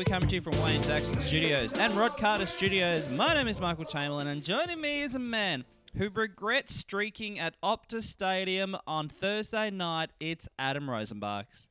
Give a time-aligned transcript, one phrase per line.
[0.00, 3.10] We're coming to you from Wayne Jackson Studios and Rod Carter Studios.
[3.10, 7.60] My name is Michael Chamberlain, and joining me is a man who regrets streaking at
[7.60, 10.08] Optus Stadium on Thursday night.
[10.18, 11.68] It's Adam Rozenbachs.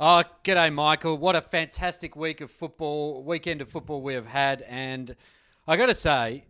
[0.00, 1.18] Oh, g'day, Michael.
[1.18, 4.62] What a fantastic week of football, weekend of football we have had.
[4.62, 5.14] And
[5.68, 6.46] I got to say,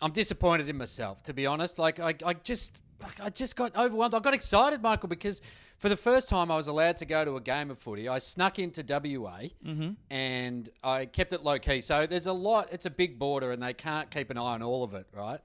[0.00, 1.78] I'm disappointed in myself, to be honest.
[1.78, 2.80] Like, I, I just.
[3.18, 4.12] I just got overwhelmed.
[4.12, 5.40] I got excited, Michael, because
[5.80, 8.08] for the first time I was allowed to go to a game of footy.
[8.08, 9.48] I snuck into WA
[10.10, 11.80] and I kept it low key.
[11.80, 14.62] So there's a lot, it's a big border and they can't keep an eye on
[14.62, 15.40] all of it, right?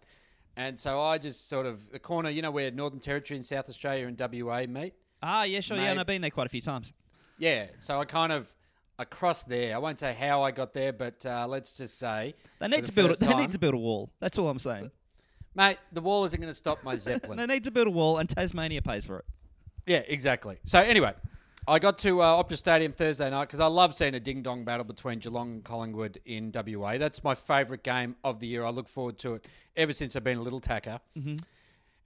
[0.57, 3.69] And so I just sort of, the corner, you know, where Northern Territory and South
[3.69, 4.93] Australia and WA meet?
[5.23, 5.77] Ah, yeah, sure.
[5.77, 6.93] Yeah, and I've been there quite a few times.
[7.37, 8.53] Yeah, so I kind of
[8.97, 9.75] I crossed there.
[9.75, 12.87] I won't say how I got there, but uh, let's just say They need the
[12.87, 13.11] to build.
[13.11, 14.09] A, they time- need to build a wall.
[14.21, 14.91] That's all I'm saying.
[15.53, 15.77] mate.
[15.91, 17.37] The wall isn't going to stop my zeppelin.
[17.37, 19.25] They need to build a wall, and Tasmania pays for it.
[19.85, 20.57] Yeah, exactly.
[20.65, 21.13] So anyway,
[21.67, 24.65] I got to uh, Optus Stadium Thursday night because I love seeing a ding dong
[24.65, 26.97] battle between Geelong and Collingwood in WA.
[26.97, 28.63] That's my favourite game of the year.
[28.63, 30.99] I look forward to it ever since I've been a little tacker.
[31.17, 31.35] Mm-hmm.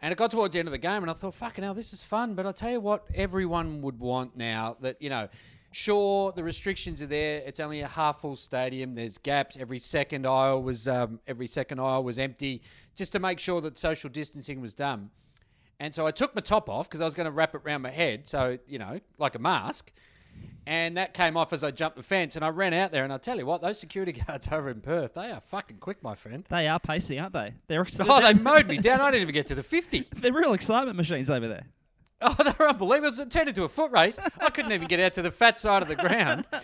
[0.02, 1.92] And it got towards the end of the game, and I thought, fucking hell, this
[1.92, 2.36] is fun.
[2.36, 5.28] But I'll tell you what, everyone would want now that, you know,
[5.72, 7.44] sure, the restrictions are there.
[7.46, 8.96] It's only a half full stadium.
[8.96, 9.58] There's gaps.
[9.60, 12.62] Every second aisle was um, every second aisle was empty,
[12.96, 15.10] just to make sure that social distancing was done.
[15.80, 17.82] And so I took my top off because I was going to wrap it around
[17.82, 19.92] my head, so you know, like a mask.
[20.68, 23.04] And that came off as I jumped the fence, and I ran out there.
[23.04, 26.04] And I tell you what, those security guards over in Perth, they are fucking quick,
[26.04, 26.46] my friend.
[26.50, 27.54] They are pacey, aren't they?
[27.68, 28.12] They're excited.
[28.12, 29.02] Oh, they mowed me down.
[29.02, 30.06] I didn't even get to the fifty.
[30.16, 31.66] they're real excitement machines over there.
[32.22, 33.18] Oh, they were unbelievable.
[33.20, 34.20] It turned into a foot race.
[34.40, 36.46] I couldn't even get out to the fat side of the ground.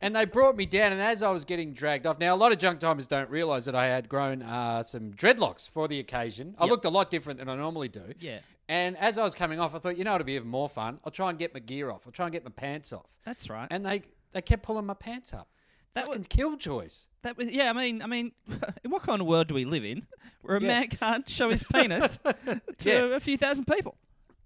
[0.00, 2.52] And they brought me down, and as I was getting dragged off, now a lot
[2.52, 6.54] of junk timers don't realise that I had grown uh, some dreadlocks for the occasion.
[6.58, 8.02] I looked a lot different than I normally do.
[8.20, 8.40] Yeah.
[8.68, 10.98] And as I was coming off, I thought, you know, it'll be even more fun.
[11.06, 12.02] I'll try and get my gear off.
[12.04, 13.06] I'll try and get my pants off.
[13.24, 13.66] That's right.
[13.70, 15.48] And they they kept pulling my pants up.
[15.94, 17.06] That Fucking was- killjoys.
[17.22, 17.70] That was yeah.
[17.70, 18.32] I mean, I mean,
[18.84, 20.06] in what kind of world do we live in,
[20.42, 20.66] where a Yeah.
[20.66, 22.60] man can't show his penis to
[22.90, 23.16] Yeah.
[23.16, 23.96] a few thousand people?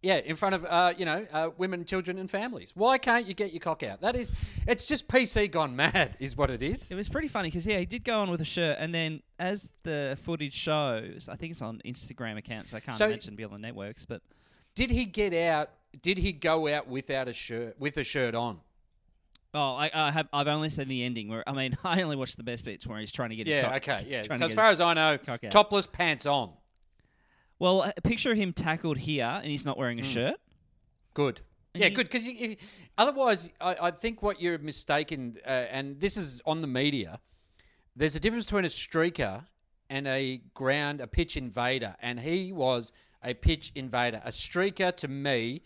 [0.03, 2.72] Yeah, in front of uh, you know uh, women, children, and families.
[2.76, 4.00] Why can't you get your cock out?
[4.00, 4.32] That is,
[4.66, 6.91] it's just PC gone mad, is what it is.
[6.92, 9.22] It was pretty funny because yeah, he did go on with a shirt, and then
[9.41, 12.75] as the footage shows, I think it's on Instagram accounts.
[12.75, 14.22] I can't So- imagine be on the networks, but
[14.76, 15.70] Did he get out?
[16.00, 18.60] Did he go out without a shirt, with a shirt on?
[19.54, 22.37] oh, I, I have I've only seen the ending where I mean I only watched
[22.37, 24.22] the best bits where he's trying to get his Yeah, cock, okay, yeah.
[24.37, 25.16] So as far as I know,
[25.50, 26.53] topless pants on.
[27.58, 30.36] Well, a picture of him tackled here, and he's not wearing a shirt.
[31.14, 31.41] Good.
[31.74, 32.08] And yeah, you- good.
[32.10, 32.28] Because
[32.96, 37.20] otherwise, I, I think what you're mistaken, uh, and this is on the media.
[37.96, 39.44] There's a difference between a streaker
[39.91, 42.92] and a ground, a pitch invader, and he was
[43.22, 44.22] a pitch invader.
[44.25, 45.62] A streaker to me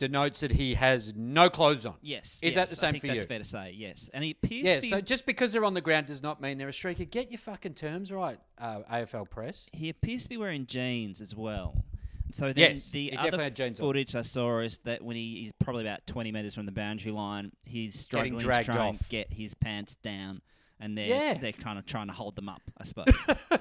[0.00, 1.94] denotes that he has no clothes on.
[2.02, 3.26] Yes, Is yes, that the same I think for that's you?
[3.26, 3.74] fair to say.
[3.76, 6.22] Yes, and he appears Yeah, to be, so just because they're on the ground does
[6.22, 7.08] not mean they're a streaker.
[7.08, 9.68] Get your fucking terms right, uh, AFL press.
[9.72, 11.84] he appears to be wearing jeans as well.
[12.32, 13.86] So then Yes, the he other had jeans on.
[13.86, 17.10] footage I saw is that when he, he's probably about 20 metres from the boundary
[17.12, 19.08] line, he's struggling to try and off.
[19.08, 20.40] get his pants down,
[20.78, 21.34] and they're, Yeah.
[21.34, 23.12] they're kind of trying to hold them up, I suppose.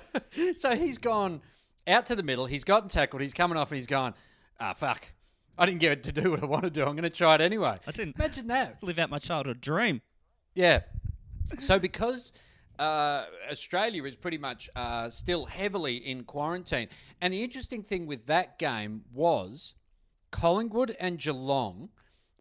[0.56, 1.42] so he's gone
[1.88, 2.46] out to the middle.
[2.46, 3.22] He's gotten tackled.
[3.24, 4.14] He's coming off and he's gone,
[4.60, 5.04] ah, fuck.
[5.60, 6.82] I didn't get to do what I want to do.
[6.86, 7.78] I'm going to try it anyway.
[7.86, 8.16] I didn't.
[8.16, 8.82] Imagine that.
[8.82, 10.02] Live out my childhood dream.
[10.56, 10.82] Yeah.
[11.60, 12.32] So because
[12.80, 16.88] uh, Australia is pretty much uh, still heavily in quarantine,
[17.20, 19.74] and the interesting thing with that game was
[20.32, 21.90] Collingwood and Geelong,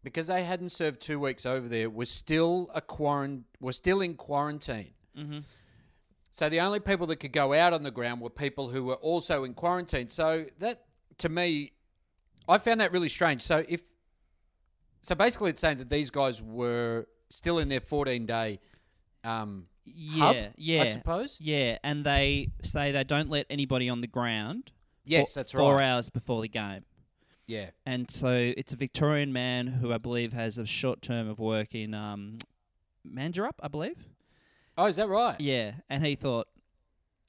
[0.04, 4.14] because they hadn't served two weeks over there, were still a quarant- were still in
[4.14, 4.92] quarantine.
[5.16, 5.38] Mm-hmm.
[6.30, 8.94] So the only people that could go out on the ground were people who were
[8.94, 10.08] also in quarantine.
[10.08, 10.84] So that
[11.18, 11.72] to me,
[12.48, 13.42] I found that really strange.
[13.42, 13.82] So if
[15.00, 18.58] so, basically, it's saying that these guys were still in their 14 day
[19.24, 20.82] um, hub, Yeah, yeah.
[20.82, 21.38] I suppose.
[21.40, 24.72] Yeah, and they say they don't let anybody on the ground.
[25.04, 26.84] Yes, four, that's Four hours before the game.
[27.46, 27.70] Yeah.
[27.86, 31.74] and so it's a Victorian man who I believe has a short term of work
[31.74, 32.36] in um,
[33.10, 33.96] Mandarup, I believe.
[34.76, 35.40] Oh, is that right?
[35.40, 36.46] Yeah, and he thought,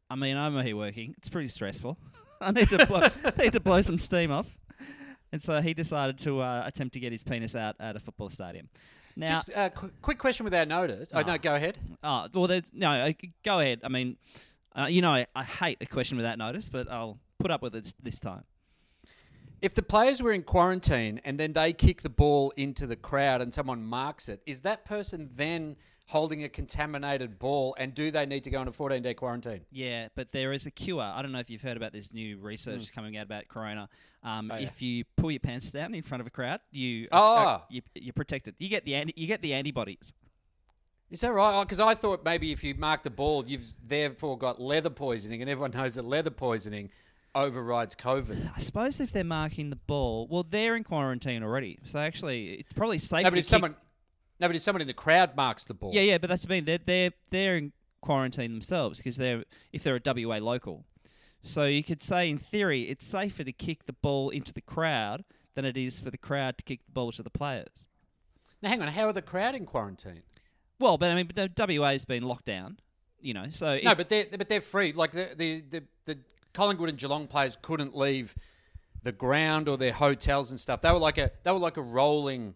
[0.10, 1.16] I mean, I'm here working.
[1.18, 1.98] It's pretty stressful.
[2.42, 3.08] I need to blow,
[3.38, 4.48] need to blow some steam off.
[5.32, 8.30] And so he decided to uh, attempt to get his penis out at a football
[8.30, 8.68] stadium.
[9.16, 11.10] Now, Just a qu- quick question without notice.
[11.14, 11.24] Oh, Ah.
[11.24, 11.78] no, go ahead.
[12.04, 12.92] oh, well, there's no.
[12.92, 13.12] uh,
[13.44, 13.82] Go ahead.
[13.84, 14.18] I mean,
[14.78, 17.76] uh, you know, I, I hate a question without notice, but I'll put up with
[17.76, 18.44] it this time.
[19.62, 23.42] If the players were in quarantine and then they kick the ball into the crowd
[23.42, 25.76] and someone marks it, is that person then
[26.10, 29.62] holding a contaminated ball and do they need to go on a 14 day quarantine?
[29.72, 31.02] Yeah, but there is a cure.
[31.02, 33.88] I don't know if you've heard about this new research coming out about corona.
[34.24, 34.52] Um.
[34.52, 34.64] Oh, yeah.
[34.66, 37.38] If you pull your pants down in front of a crowd, you Oh.
[37.38, 38.56] uh, you you're protected.
[38.60, 40.12] You get the anti- you get the antibodies.
[41.12, 41.64] Is that right?
[41.64, 45.50] Because I thought maybe if you mark the ball, you've therefore got leather poisoning, and
[45.50, 46.90] everyone knows that leather poisoning
[47.36, 48.52] overrides COVID.
[48.56, 51.80] I suppose if they're marking the ball, well, they're in quarantine already.
[51.84, 53.24] So actually, it's probably safer.
[53.24, 53.76] No, but if kick- someone,
[54.40, 56.48] no, but if someone in the crowd marks the ball, yeah, yeah, but that's the
[56.48, 56.66] thing.
[56.66, 59.44] They're they're they're in quarantine themselves because they're
[59.74, 60.86] if they're a WA local.
[61.44, 65.24] So you could say, in theory, it's safer to kick the ball into the crowd
[65.56, 67.88] than it is for the crowd to kick the ball to the players.
[68.62, 70.24] Now, hang on, how are the crowd in quarantine?
[70.80, 72.80] Well, but I mean, but the WA's been locked down,
[73.22, 73.48] you know.
[73.52, 74.92] So no, but they're but they're free.
[74.94, 76.20] Like the the, the the
[76.54, 78.36] Collingwood and Geelong players couldn't leave
[79.04, 80.82] the ground or their hotels and stuff.
[80.82, 82.56] They were like a they were like a rolling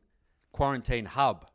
[0.51, 1.45] quarantine hub.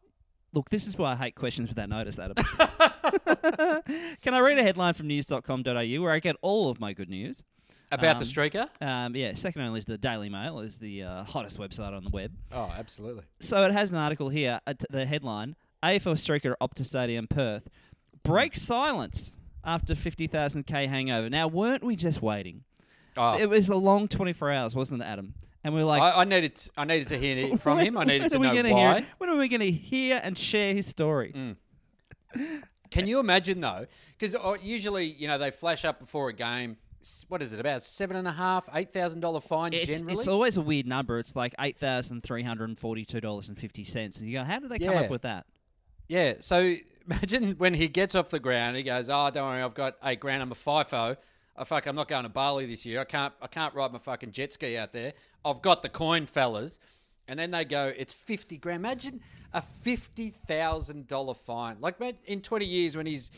[0.58, 2.34] Look, this is why I hate questions without notice, Adam.
[4.22, 7.44] Can I read a headline from news.com.au where I get all of my good news?
[7.90, 8.68] About the Um, streaker?
[8.82, 12.10] Um, yeah, second only to the Daily Mail is the uh, hottest website on the
[12.10, 12.32] web.
[12.52, 13.22] Oh, absolutely.
[13.40, 14.60] So it has an article here.
[14.66, 17.66] At the headline: AFL streaker Optus Stadium, Perth,
[18.22, 21.30] breaks silence after 50,000k hangover.
[21.30, 22.64] Now, weren't we just waiting?
[23.16, 25.34] Oh, It was a long 24 hours, wasn't it, Adam?
[25.64, 27.96] And we were like, I, I needed I needed to hear it from him.
[27.96, 29.00] I needed to know gonna why.
[29.00, 31.32] Hear, when are we going to hear and share his story?
[31.34, 32.62] Mm.
[32.90, 33.86] Can you imagine though?
[34.18, 36.76] Because oh, usually, you know, they flash up before a game.
[37.28, 37.60] What is it?
[37.60, 40.14] About seven and a half, eight thousand dollar fine It's, generally.
[40.14, 41.18] it's always a weird number.
[41.18, 44.44] It's like eight thousand three hundred and forty-two dollars and fifty cents, and you go,
[44.44, 45.46] "How did they come up with that?"
[46.08, 46.34] yeah.
[46.40, 46.74] So
[47.06, 50.20] imagine when he gets off the ground, he goes, "Oh, don't worry, I've got eight
[50.20, 50.42] grand.
[50.42, 51.16] I'm a FIFO.
[51.60, 53.00] Oh fuck, I'm not going to Bali this year.
[53.00, 53.34] I can't.
[53.42, 55.12] I can't ride my fucking jet ski out there.
[55.44, 56.78] I've got the coin, fellas."
[57.26, 58.80] And then they go, "It's fifty grand.
[58.80, 59.20] Imagine
[59.52, 61.78] a fifty thousand dollar fine.
[61.80, 63.32] Like man, in twenty years when he's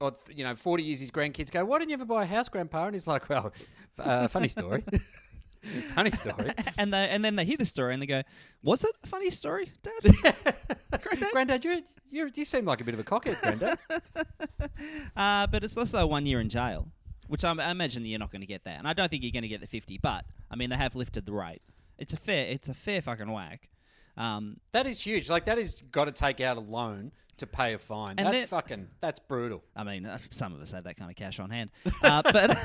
[0.00, 2.48] or you know, forty years, his grandkids go, "Why didn't you ever buy a house,
[2.48, 3.52] Grandpa?" And he's like, "Well,
[3.98, 4.82] uh, funny story,
[5.94, 6.52] funny story.
[6.78, 8.22] And they and then they hear the story and they go,
[8.62, 10.34] "Was it a funny story, Dad?"
[11.02, 11.30] Granddad?
[11.32, 13.78] Granddad, you you you seem like a bit of a cockhead, Granddad."
[15.16, 16.88] Uh, but it's also one year in jail,
[17.30, 19.42] which I, imagine you're not going to get that, and I don't think you're going
[19.42, 19.98] to get the fifty.
[19.98, 21.62] But I mean, they have lifted the rate.
[21.98, 22.46] It's a fair.
[22.46, 23.68] It's a fair fucking whack.
[24.16, 25.30] Um, that is huge.
[25.30, 28.16] Like that has got to take out a loan to pay a fine.
[28.16, 28.88] That's fucking.
[29.00, 29.62] That's brutal.
[29.74, 31.70] I mean, uh, some of us have that kind of cash on hand,
[32.02, 32.58] uh, but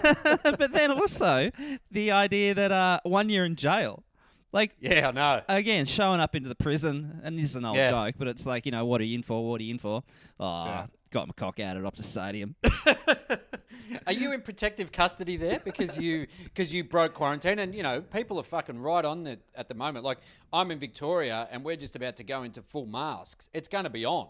[0.60, 1.52] but then also
[1.92, 4.04] the idea that uh, one year in jail,
[4.52, 5.42] like Yeah, I know.
[5.48, 7.92] again showing up into the prison, and this is an old Yeah.
[7.92, 9.48] joke, but it's like you know what are you in for?
[9.50, 10.04] What are you in for?
[10.40, 10.86] Oh, Yeah.
[11.12, 12.56] Got my cock out at Optus Stadium.
[14.08, 18.02] Are you in protective custody there because you because you broke quarantine and you know
[18.02, 20.06] people are fucking right on it at the moment.
[20.06, 20.20] Like
[20.52, 23.50] I'm in Victoria and we're just about to go into full masks.
[23.54, 24.28] It's going to be on.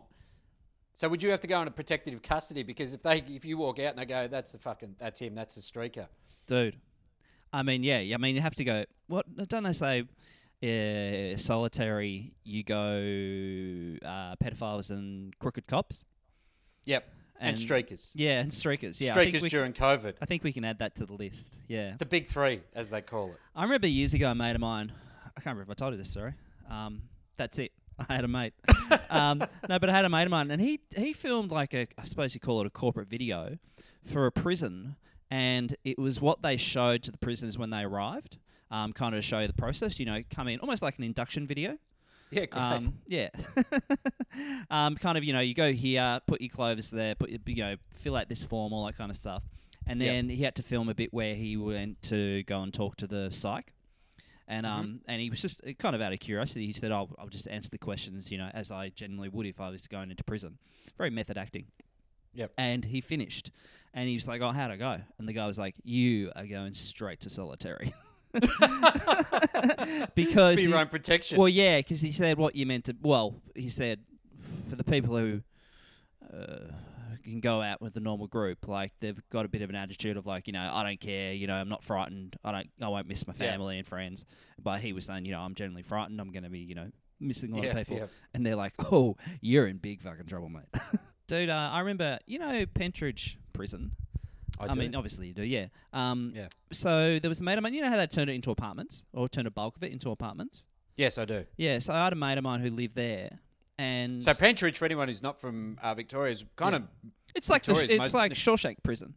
[0.96, 3.80] So would you have to go into protective custody because if they if you walk
[3.80, 6.08] out and they go that's the fucking that's him that's the streaker.
[6.48, 6.78] dude.
[7.56, 8.00] I mean, yeah.
[8.14, 8.84] I mean, you have to go.
[9.08, 10.04] What don't they say?
[10.62, 12.34] Uh, solitary.
[12.44, 12.76] You go
[14.06, 16.04] uh, pedophiles and crooked cops.
[16.86, 17.08] Yep.
[17.40, 18.12] And, And- streakers.
[18.16, 19.00] Yeah, and streakers.
[19.02, 20.16] Yeah, I think, streakers during COVID.
[20.22, 21.60] I think we can add that to the list.
[21.68, 23.38] Yeah, The big three, as they call it.
[23.56, 24.94] I remember years ago, a mate of mine.
[25.26, 26.34] I can't remember if I told you this story.
[26.70, 27.02] Um,
[27.36, 27.72] that's it.
[28.10, 28.54] I had a mate.
[29.10, 29.40] um,
[29.70, 32.04] no, but I had a mate of mine, and he he filmed like a I
[32.04, 33.58] suppose you call it a corporate video
[34.02, 34.96] for a prison,
[35.30, 38.38] and it was what they showed to the prisoners when they arrived.
[38.72, 40.00] Um, kind of show you the process.
[40.00, 41.78] You know, come in almost like an induction video.
[42.32, 42.62] Yeah, great.
[42.62, 43.30] Um, yeah.
[44.70, 47.64] um, kind of, you know, you go here, put your clothes there, put your, you
[47.64, 49.44] know, fill out this form, all that kind of stuff.
[49.88, 50.12] And Yep.
[50.14, 53.08] then he had to film a bit where he went to go and talk to
[53.08, 53.74] the psych.
[54.48, 54.80] And Mm-hmm.
[54.80, 56.68] um, and he was just uh, kind of out of curiosity.
[56.68, 59.60] He said, "I'll, I'll just answer the questions, you know, as I generally would if
[59.60, 60.60] I was going into prison."
[61.00, 61.66] Very method acting.
[62.36, 62.52] Yep.
[62.56, 63.50] And he finished,
[63.94, 66.46] and he was like, "Oh, how'd I go?" And the guy was like, "You are
[66.46, 67.94] going straight to solitary."
[70.16, 71.38] because For he- your own protection.
[71.38, 72.96] well, yeah, because he said what you meant to.
[73.02, 74.00] Well, he said
[74.70, 75.42] for the people who
[76.34, 76.72] uh,
[77.24, 78.68] can go out with the normal group.
[78.68, 81.34] Like they've got a bit of an attitude of like, you know, I don't care.
[81.34, 82.36] You know, I'm not frightened.
[82.44, 82.70] I don't.
[82.82, 83.52] I won't miss my Yeah.
[83.52, 84.26] family and friends.
[84.62, 86.20] But he was saying, you know, I'm generally frightened.
[86.22, 86.90] I'm going to be, you know,
[87.20, 87.98] missing a lot Yeah, of people.
[87.98, 88.06] yeah.
[88.34, 90.66] And they're like, oh, you're in big fucking trouble, mate.
[91.28, 93.92] Dude, uh, I remember, you know, Pentridge Prison.
[94.60, 94.80] I, I, do.
[94.80, 95.68] mean, obviously you do, yeah.
[95.94, 96.48] Um, Yeah.
[96.72, 97.74] So there was a mate of mine.
[97.74, 100.12] You know how they turned it into apartments, or turned a bulk of it into
[100.12, 100.68] apartments.
[100.98, 101.46] yes, I do.
[101.58, 101.80] Yeah.
[101.80, 103.40] So I had a mate of mine who lived there,
[103.78, 106.78] and So Pentridge, for anyone who's not from uh, Victoria, is kind Yeah.
[106.80, 106.88] of
[107.36, 109.14] it's like the, sh- it's like Shawshank Prison.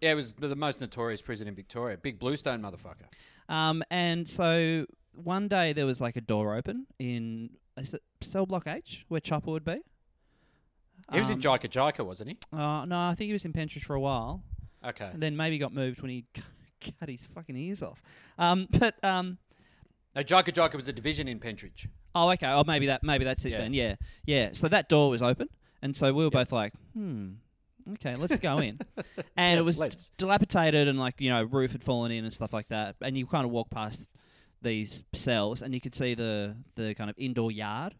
[0.00, 1.96] yeah, it was the most notorious prison in Victoria.
[1.96, 3.08] Big Bluestone motherfucker.
[3.48, 8.46] Um, and so one day there was like a door open in is it cell
[8.46, 9.78] block H where Chopper would be.
[11.12, 12.38] He was in Um, Jika Jika, wasn't he?
[12.52, 14.42] Uh, no, I think he was in Pentridge for a while,
[14.84, 15.08] Okay.
[15.12, 16.24] and then maybe got moved when he
[17.00, 18.00] cut his fucking ears off.
[18.38, 19.38] Um, but um,
[20.14, 21.88] No, Jika Jika was a division in Pentridge.
[22.14, 22.46] Oh, okay.
[22.48, 23.02] Oh, maybe that.
[23.02, 23.58] Maybe that's it Yeah.
[23.58, 23.74] then.
[23.74, 24.48] Yeah, yeah.
[24.52, 25.48] So that door was open,
[25.82, 26.40] and so we were Yeah.
[26.44, 27.32] both like, "Hmm,
[27.94, 28.78] okay, let's go in."
[29.36, 30.10] and it was let's.
[30.16, 32.96] dilapidated, and like you know, roof had fallen in and stuff like that.
[33.02, 34.08] And you kind of walk past
[34.62, 37.94] these cells, and you could see the the kind of indoor yard.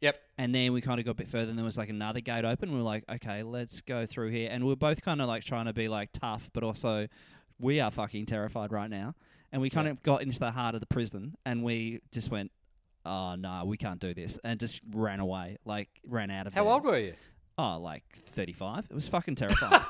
[0.00, 0.20] Yep.
[0.38, 2.44] And then we kind of got a bit further, and there was like another gate
[2.44, 2.70] open.
[2.72, 5.44] We were like, "Okay, let's go through here." And we are both kind of like
[5.44, 7.06] trying to be like tough, but also
[7.58, 9.14] we are fucking terrified right now.
[9.52, 12.50] And we kind of got into the heart of the prison, and we just went,
[13.04, 16.64] "Oh no, we can't do this," and just ran away, like ran out of How
[16.64, 16.72] there.
[16.72, 17.14] old were you?
[17.58, 18.86] Oh, like thirty-five.
[18.90, 19.82] It was fucking terrifying.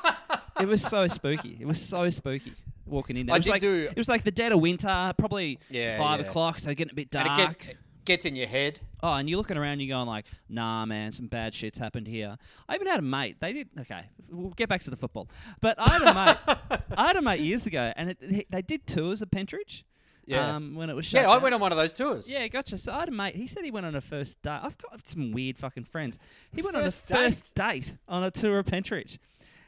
[0.59, 1.55] it was so spooky.
[1.59, 2.53] It was so spooky
[2.85, 3.33] walking in there.
[3.33, 5.97] I it was did like do- it was like the dead of winter, probably Yeah,
[5.97, 6.25] five yeah.
[6.25, 7.39] o'clock, so getting a bit And dark.
[7.51, 7.77] it, get, it
[8.11, 8.79] gets in your head.
[9.03, 12.37] Oh, and you're looking around, you're going like, "Nah, man, some bad shit's happened here."
[12.69, 13.37] I even had a mate.
[13.39, 14.03] They did okay.
[14.29, 15.29] We'll get back to the football,
[15.61, 16.81] but I had a mate.
[16.97, 19.85] I had a mate years ago, and it, they did tours of Pentridge.
[20.25, 20.55] Yeah.
[20.55, 21.41] Um, when it was shut Yeah, I down.
[21.41, 22.29] went on one of those tours.
[22.29, 22.77] Yeah, gotcha.
[22.77, 23.35] So I had a mate.
[23.35, 24.59] He said he went on a first date.
[24.61, 26.19] I've got some weird fucking friends.
[26.55, 29.19] He went First on a first date on a tour of Pentridge.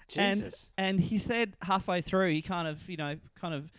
[0.08, 0.70] Jesus.
[0.78, 3.72] And and he said halfway through, he kind of, you know, kind of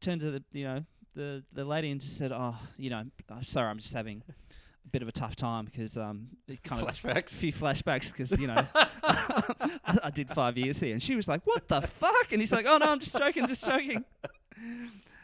[0.00, 3.44] turned to the, you know, the the lady and just said, "Oh, you know, I'm
[3.44, 6.88] sorry, I'm just having a bit of a tough time because um, it kind of
[6.88, 11.28] a few flashbacks because you know I, I did five years here." And she was
[11.28, 14.04] like, "What the fuck?" And he's like, "Oh no, I'm just joking, just joking."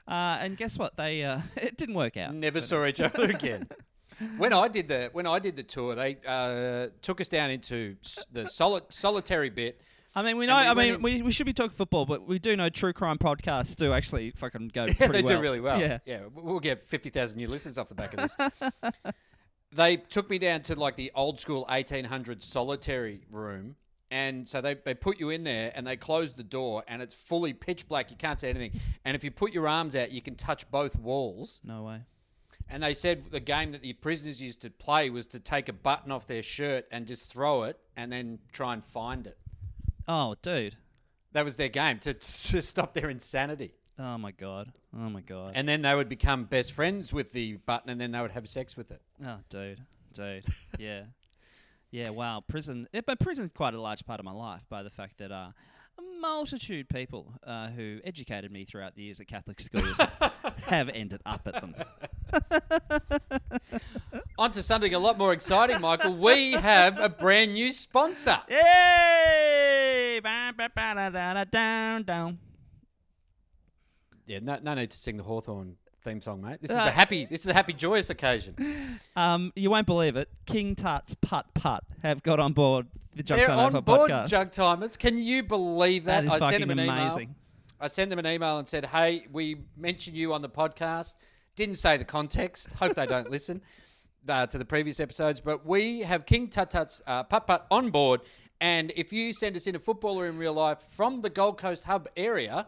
[0.09, 0.97] Uh, and guess what?
[0.97, 2.33] They uh, it didn't work out.
[2.33, 3.67] Never saw each other again.
[4.39, 7.97] When I did the when I did the tour, they uh, took us down into
[8.05, 9.81] s- the solid, solitary bit.
[10.17, 10.55] I mean, we know.
[10.57, 13.77] I mean, we, we should be talking football, but we do know true crime podcasts
[13.77, 14.87] do actually fucking go.
[14.89, 15.37] Yeah, pretty they well.
[15.37, 15.79] do really well.
[15.79, 15.99] Yeah.
[16.07, 16.21] yeah.
[16.35, 18.21] we- We'll get fifty thousand new listeners off the back of
[18.81, 18.93] this.
[19.75, 23.77] they took me down to like the old school eighteen hundred solitary room,
[24.11, 27.15] and so they they put you in there and they close the door, and it's
[27.15, 28.11] fully pitch black.
[28.11, 30.97] You can't see anything, and if you put your arms out, you can touch both
[30.99, 31.61] walls.
[31.63, 32.01] No way.
[32.69, 35.73] And they said the game that the prisoners used to play was to take a
[35.73, 39.37] button off their shirt and just throw it, and then try and find it.
[40.09, 40.77] Oh, dude.
[41.33, 43.75] That was their game to, to stop their insanity.
[43.99, 44.73] Oh my god.
[44.95, 45.53] Oh my god.
[45.55, 48.49] And then they would become best friends with the button, and then they would have
[48.49, 49.01] sex with it.
[49.25, 49.81] oh, dude.
[50.13, 50.45] Dude.
[50.79, 51.03] yeah.
[51.93, 52.11] Yeah.
[52.11, 52.43] Wow.
[52.47, 52.89] Prison.
[52.93, 55.51] Yeah, but prison's quite a large part of my life by the fact that uh,
[55.99, 60.01] a multitude people uh, who educated me throughout the years at Catholic schools
[60.67, 61.75] have ended up at them.
[64.39, 66.15] On to something a lot more exciting, Michael.
[66.17, 68.41] We have a brand new sponsor.
[68.49, 70.21] Yay!
[70.23, 72.39] Ba, ba, ba, da, da, da, down, down.
[74.27, 75.77] Yeah, no, no need to sing the Hawthorn
[76.07, 76.59] theme song, mate.
[76.63, 77.25] This is Uh, the happy.
[77.27, 78.55] This is a happy, joyous occasion.
[79.17, 80.29] Um, you won't believe it.
[80.47, 84.11] King Tut's Putt Putt have got on board the Junk They're Time on Alpha board,
[84.11, 84.29] podcast.
[84.29, 84.97] Junk Timers.
[84.97, 86.25] Can you believe that?
[86.25, 87.23] that is I sent fucking them an amazing.
[87.23, 87.35] email.
[87.81, 91.15] I sent them an email and said, "Hey, we mentioned you on the podcast.
[91.57, 92.73] Didn't say the context.
[92.75, 93.61] Hope they don't listen
[94.29, 95.41] uh, to the previous episodes.
[95.41, 98.21] But we have King Tut Tut's uh, Putt Putt on board,
[98.61, 101.85] and if you send us in a footballer in real life from the Gold Coast
[101.85, 102.67] hub area,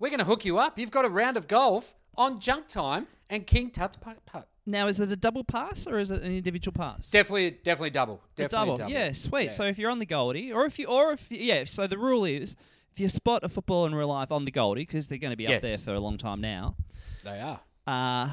[0.00, 0.78] we're going to hook you up.
[0.78, 4.48] You've got a round of golf on Junk Time and King Tut's Putt Putt.
[4.66, 7.10] Now, is it a double pass or is it an individual pass?
[7.10, 8.20] Definitely, definitely double.
[8.36, 8.90] Definitely double.
[8.90, 9.44] Yeah, sweet.
[9.44, 9.50] Yeah.
[9.50, 12.24] So if you're on the Goldie, or if you, or if yeah, so the rule
[12.24, 12.56] is
[12.92, 15.36] if you spot a football in real life on the Goldie because they're going to
[15.36, 16.76] be up there for a long time now.
[17.24, 17.60] They are.
[17.86, 18.30] Uh,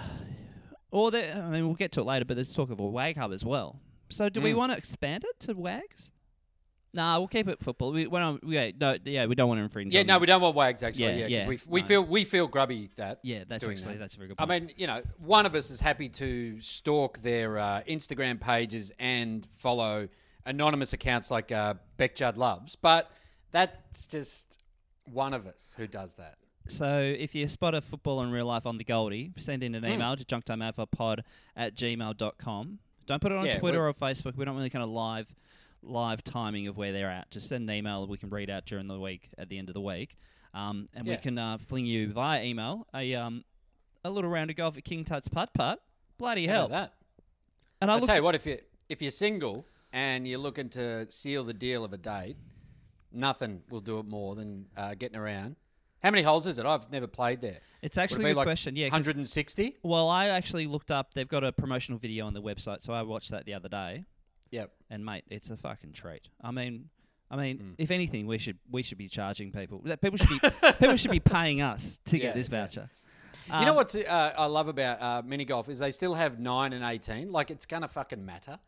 [0.92, 3.32] or I mean, we'll get to it later, but there's talk of a WAG hub
[3.34, 3.80] as well.
[4.10, 4.56] So do we Mm.
[4.58, 6.12] want to expand it to WAGs?
[6.94, 7.92] Nah, we'll keep it football.
[7.92, 9.94] We, yeah, no, yeah, we don't want to infringe.
[9.94, 11.06] Yeah, on no, the- we don't want wags actually.
[11.06, 11.88] Yeah, Yeah, 'cause yeah, We, we no.
[11.88, 13.20] feel we feel grubby that.
[13.24, 14.00] Yeah, that's doing actually that.
[14.00, 14.36] that's a very good.
[14.40, 14.66] I Point.
[14.68, 19.46] mean, you know, one of us is happy to stalk their uh, Instagram pages and
[19.58, 20.08] follow
[20.46, 23.12] anonymous accounts like uh, Bec Judd loves, but
[23.52, 24.58] that's just
[25.06, 26.38] one of us who does that.
[26.70, 29.84] So if you spot a football in real life on the Goldie, send in an
[29.84, 29.90] Hmm.
[29.92, 31.20] email to junktimealphapod
[31.56, 32.80] at gmail.com.
[33.06, 34.36] Don't put it on Yeah, Twitter or Facebook.
[34.36, 35.34] We don't really kind of live
[35.82, 37.30] live timing of where they're at.
[37.32, 39.70] Just send an email that we can read out during the week at the end
[39.70, 40.18] of the week,
[40.54, 43.44] um, and we can uh, fling you via email a um,
[44.04, 45.80] a little round of golf at King Tut's putt putt.
[46.18, 46.68] Bloody hell!
[46.70, 46.94] that?
[47.82, 51.10] And I I'll tell you what, if you if you're single and you're looking to
[51.12, 52.38] seal the deal of a date,
[53.12, 55.56] nothing will do it more than uh, getting around.
[56.04, 56.66] How many holes is it?
[56.66, 57.58] I've never played there.
[57.82, 58.76] it's Would it actually a good like question.
[58.76, 59.78] Yeah, 'cause- 160.
[59.84, 61.14] well, I actually looked up.
[61.14, 64.06] They've got a promotional video on their website, so I watched that the other day.
[64.52, 64.72] Yep.
[64.90, 66.28] And mate, it's a fucking treat.
[66.42, 66.90] I mean,
[67.30, 67.76] I mean, Mm.
[67.78, 69.80] if anything, we should we should be charging people.
[70.02, 70.40] People should be
[70.80, 72.60] people should be paying us to Yeah, get this yeah.
[72.62, 72.90] voucher.
[73.48, 76.40] you know Um, what uh, I love about uh, mini golf is they still have
[76.40, 77.32] nine and eighteen.
[77.32, 78.60] Like it's gonna fucking matter.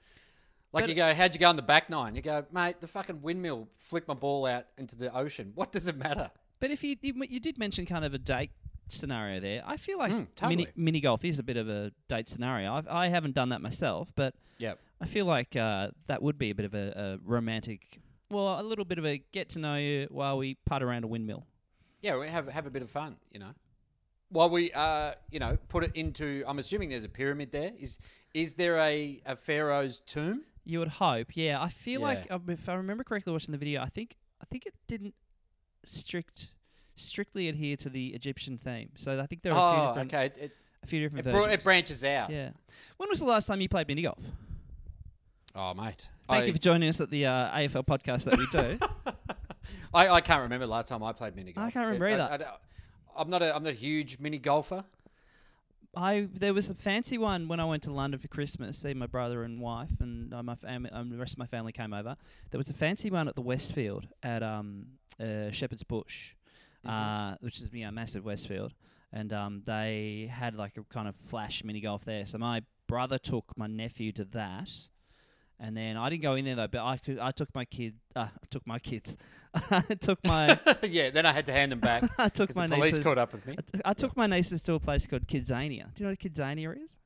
[0.72, 2.14] Like you go, how'd you go on the back nine?
[2.16, 5.52] You go, mate, the fucking windmill flicked my ball out into the ocean.
[5.56, 6.30] What does it matter?
[6.60, 8.52] But if you you, did mention kind of a date
[8.88, 10.68] scenario there, I feel like Mm, mini totally.
[10.76, 12.74] mini golf is a bit of a date scenario.
[12.74, 14.80] I've, I haven't done that myself, but Yep.
[15.02, 18.64] I feel like uh, that would be a bit of a, a romantic, well, a
[18.64, 21.46] little bit of a get to know you while we putt around a windmill.
[22.02, 23.54] Yeah, we have have a bit of fun, you know.
[24.30, 27.72] While we, uh, you know, put it into, I'm assuming there's a pyramid there.
[27.80, 27.98] Is
[28.34, 30.44] is there a, a pharaoh's tomb?
[30.66, 31.62] You would hope, yeah.
[31.62, 32.36] I feel like Yeah.
[32.36, 35.16] um, if I remember correctly, watching the video, I think I think it didn't
[35.84, 36.52] strict
[36.96, 38.90] strictly adhere to the Egyptian theme.
[38.96, 40.44] So I think there are a few Oh, different, okay.
[40.46, 40.52] It,
[40.84, 41.64] a few different it, bro- versions.
[41.64, 42.30] it branches out.
[42.30, 42.50] yeah.
[42.98, 44.20] When was the last time you played mini golf?
[45.56, 46.08] Oh, mate.
[46.28, 48.80] Thank I, you for joining us at the uh, AFL podcast that we do.
[49.94, 51.68] I, I can't remember the last time I played mini golf.
[51.68, 52.46] I can't remember It- either.
[53.18, 54.84] I, am not a I'm not a huge mini golfer.
[55.96, 58.78] I there was a fancy one when I went to London for Christmas.
[58.78, 61.72] See my brother and wife and uh, my family, um, the rest of my family
[61.72, 62.16] came over.
[62.52, 64.86] There was a fancy one at the Westfield at um,
[65.20, 66.36] uh, Shepherd's Bush,
[66.86, 68.74] uh, which is you know massive Westfield,
[69.12, 72.26] and um, they had like a kind of flash mini golf there.
[72.28, 74.70] So my brother took my nephew to that.
[75.62, 77.96] And then I didn't go in there though, but I could, I took my kid,
[78.16, 79.18] uh, I took my kids,
[79.54, 82.76] I took my, yeah, then I had to hand them back I took my the
[82.76, 83.56] police nieces, caught up with me.
[83.58, 85.94] I, t- I took my nieces to a place called Kidzania.
[85.94, 86.98] Do you know what Kidzania is?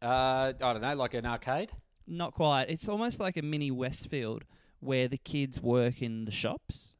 [0.00, 1.72] Uh, I don't know, like an arcade.
[2.06, 2.64] Not quite.
[2.70, 4.44] It's almost like a mini Westfield
[4.80, 6.94] where the kids work in the shops.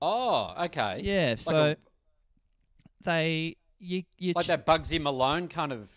[0.00, 1.00] Oh, okay.
[1.02, 1.76] Yeah, Like so a-
[3.02, 5.90] they you you like ch- that Bugsy Malone kind of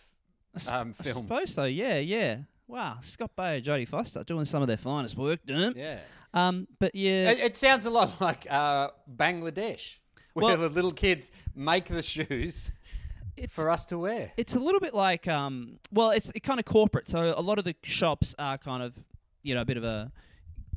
[0.69, 1.17] I um, I film.
[1.17, 1.65] suppose so.
[1.65, 2.37] Yeah, yeah.
[2.67, 5.73] Wow, Scott Baio, Jodie Foster doing some of their finest work, doing.
[5.75, 5.99] Yeah.
[6.33, 9.97] Um, but yeah, It, it sounds a lot like uh, Bangladesh,
[10.33, 12.71] where Well- the little kids make the shoes
[13.49, 14.31] for us to wear.
[14.37, 17.09] it's a little bit like um, well, it's it kind of corporate.
[17.09, 18.95] So a lot of the shops are kind of
[19.43, 20.11] you know a bit of a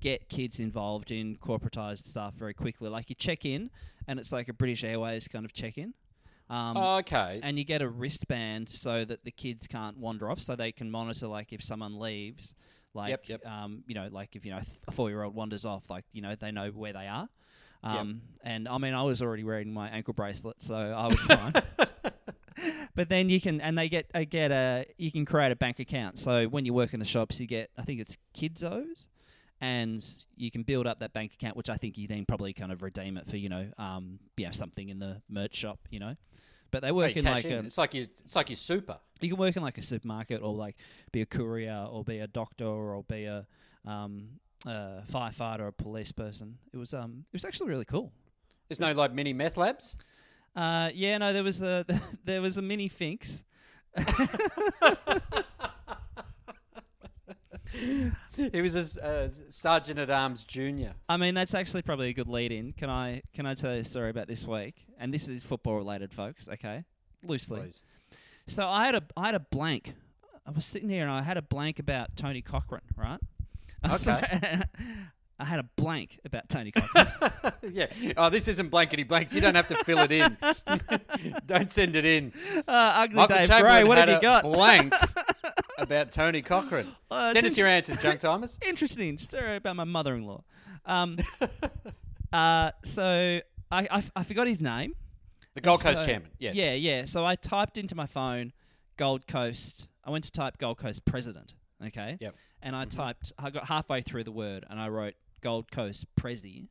[0.00, 2.88] get kids involved in corporatized stuff very quickly.
[2.90, 3.70] Like you check in,
[4.08, 5.94] and it's like a British Airways kind of check in.
[6.48, 7.40] Um, Oh, okay.
[7.42, 10.90] and you get a wristband so that the kids can't wander off, so they can
[10.90, 12.54] monitor like if someone leaves,
[12.94, 13.46] like Yep, yep.
[13.46, 16.22] um, you know, like if you know a four year old wanders off, like you
[16.22, 17.28] know they know where they are.
[17.82, 21.52] Um, and I mean, I was already wearing my ankle bracelet, so I was fine.
[22.96, 25.78] but then you can, and they get, uh, get a, you can create a bank
[25.78, 26.18] account.
[26.18, 29.08] So when you work in the shops, you get, I think it's Kidzos,
[29.60, 30.04] and
[30.36, 32.82] you can build up that bank account, which I think you then probably kind of
[32.82, 36.14] redeem it for, you know, um, yeah, something in the merch shop, you know.
[36.70, 37.52] But they Oh, work you in like in.
[37.64, 38.98] a, it's like you, it's like your super.
[39.20, 40.76] you can work in like a supermarket or like
[41.12, 43.46] be a courier or be a doctor or be a
[43.86, 44.28] um,
[44.66, 46.58] uh, firefighter or a police person.
[46.74, 48.12] It was um, it was actually really cool.
[48.68, 49.94] There's no like mini meth labs.
[50.54, 51.86] Uh, yeah, no, there was a
[52.24, 53.44] there was a mini Finks.
[58.36, 60.94] He was a uh, sergeant at arms junior.
[61.08, 62.72] I mean, that's actually probably a good lead in.
[62.72, 64.74] Can I can I tell you a story about this week?
[64.98, 66.48] And this is football related, folks.
[66.48, 66.84] Okay,
[67.22, 67.60] loosely.
[67.60, 67.80] Please.
[68.46, 69.94] So I had a I had a blank.
[70.46, 73.18] I was sitting here and I had a blank about Tony Cochrane, right?
[73.88, 74.60] Okay.
[75.38, 77.52] I had a blank about Tony Cochrane.
[77.70, 77.86] yeah.
[78.16, 79.34] Oh, this isn't blankety blanks.
[79.34, 80.36] You don't have to fill it in.
[81.46, 82.32] don't send it in.
[82.56, 84.44] uh, ugly Michael Dave Gray, what had have you a got?
[84.44, 84.94] blank
[85.78, 86.86] about Tony Cochrane.
[87.10, 88.58] Uh, Send us your answers, Junk Timers.
[88.66, 90.42] interesting story about my mother-in-law.
[90.84, 91.16] Um,
[92.32, 94.94] uh, so I, I, I forgot his name.
[95.54, 96.30] The Gold Coast So- chairman.
[96.38, 96.54] Yes.
[96.56, 97.04] Yeah, yeah.
[97.04, 98.52] So I typed into my phone
[98.96, 99.86] Gold Coast.
[100.04, 101.54] I went to type Gold Coast president.
[101.84, 102.18] Okay.
[102.20, 102.34] Yep.
[102.62, 103.32] And I typed.
[103.38, 106.68] I got halfway through the word, and I wrote Gold Coast Prezi.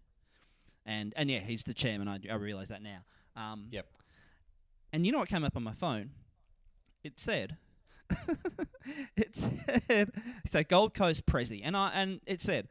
[0.86, 2.08] And and yeah, he's the chairman.
[2.08, 3.00] I, I realize that now.
[3.36, 3.86] Um, Yep.
[4.94, 6.12] And you know what came up on my phone?
[7.04, 7.58] It said,
[9.18, 10.12] it said,
[10.48, 12.68] so Gold Coast Prezi, and I and it said,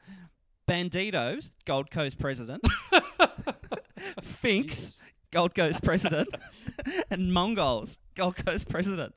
[0.68, 2.62] Bandidos, Gold Coast president,
[4.22, 6.28] Finks, Gold Coast president,
[7.10, 9.14] and Mongols, Gold Coast president.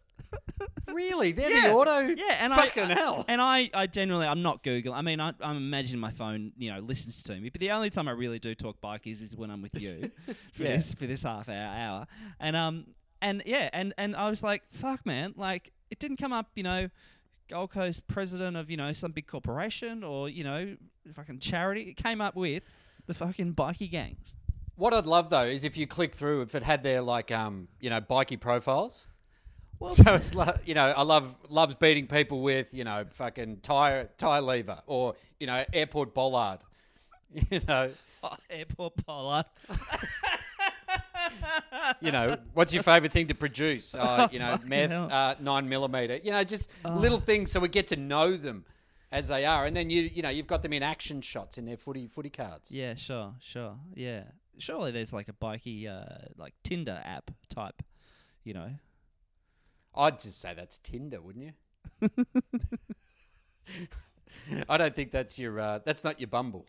[0.87, 1.31] really?
[1.31, 1.67] They're Yeah.
[1.69, 1.99] the auto.
[1.99, 3.25] Yeah, and fucking I, hell.
[3.27, 4.93] And I, I genuinely, I'm not Google.
[4.93, 7.49] I mean, I, I'm imagining my phone, you know, listens to me.
[7.49, 10.11] But the only time I really do talk bikies is when I'm with you
[10.53, 10.75] for Yeah.
[10.75, 12.07] this for this half hour, hour.
[12.39, 12.87] And um,
[13.21, 16.63] and yeah, and and I was like, fuck, man, like it didn't come up, you
[16.63, 16.89] know.
[17.49, 20.75] Gold Coast president of you know some big corporation or you know
[21.13, 21.83] fucking charity.
[21.83, 22.63] It came up with
[23.05, 24.35] the fucking bikie gangs.
[24.75, 27.67] What I'd love though is if you click through, if it had their like um,
[27.79, 29.07] you know, bikey profiles.
[29.79, 33.59] Well, So it's like you know, I love loves beating people with you know fucking
[33.61, 36.59] tire tire lever or you know airport bollard.
[37.51, 37.89] You know,
[38.23, 39.45] oh, airport pollard.
[42.01, 43.95] you know, what's your favourite thing to produce?
[43.95, 46.19] Uh, you know, meth, uh, nine millimeter.
[46.23, 48.65] You know, just little things so we get to know them
[49.11, 51.65] as they are, and then you you know you've got them in action shots in
[51.65, 52.71] their footy footy cards.
[52.71, 53.75] Yeah, sure, sure.
[53.95, 54.23] Yeah.
[54.59, 56.03] Surely there's like a bikey uh
[56.37, 57.81] like Tinder app type,
[58.43, 58.71] you know.
[59.95, 62.09] I'd just say that's Tinder, wouldn't you?
[64.69, 66.65] I don't think that's your uh, that's not your Bumble.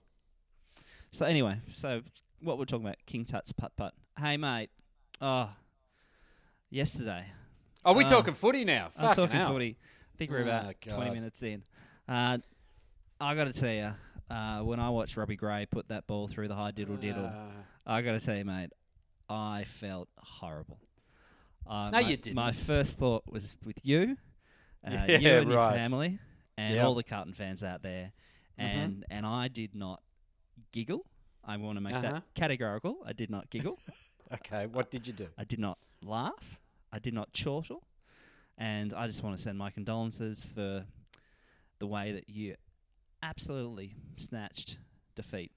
[1.10, 2.02] So anyway, so
[2.40, 3.94] what we're talking about King Tut's putt putt.
[4.18, 4.70] Hey mate.
[5.20, 5.50] Oh.
[6.70, 7.26] Yesterday.
[7.84, 8.86] Are we Uh, talking footy now?
[8.86, 9.48] I'm Fucking talking hell.
[9.52, 9.76] footy.
[9.80, 11.62] I think we're Oh, about 20 minutes in.
[12.08, 12.38] Uh
[13.20, 13.94] I got to tell you,
[14.30, 17.50] uh, when I watched Robbie Gray put that ball through the high diddle diddle, Uh,
[17.84, 18.70] I got to tell you, mate,
[19.28, 20.78] I felt horrible.
[21.66, 22.36] Uh, No, my, you didn't.
[22.36, 24.16] My first thought was with you,
[24.86, 25.74] uh, Yeah, you and your right.
[25.74, 26.20] family,
[26.56, 26.84] and Yep.
[26.86, 28.12] all the Carlton fans out there,
[28.56, 28.62] Mhm.
[28.64, 30.00] and and I did not
[30.70, 31.04] giggle.
[31.42, 32.12] I want to make Uh-huh.
[32.12, 32.98] that categorical.
[33.04, 33.78] I did not giggle.
[34.34, 35.26] okay, what did you do?
[35.36, 36.58] I did not laugh.
[36.92, 37.82] I did not chortle.
[38.56, 40.84] And I just want to send my condolences for
[41.78, 42.56] the way that you
[43.22, 44.78] absolutely snatched
[45.14, 45.52] defeat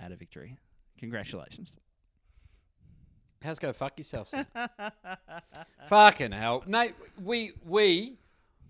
[0.00, 0.56] out of victory.
[0.98, 1.76] Congratulations.
[3.42, 4.30] How's go fuck yourself?
[4.30, 4.46] Then?
[5.86, 6.94] Fucking hell, mate.
[7.22, 8.18] We we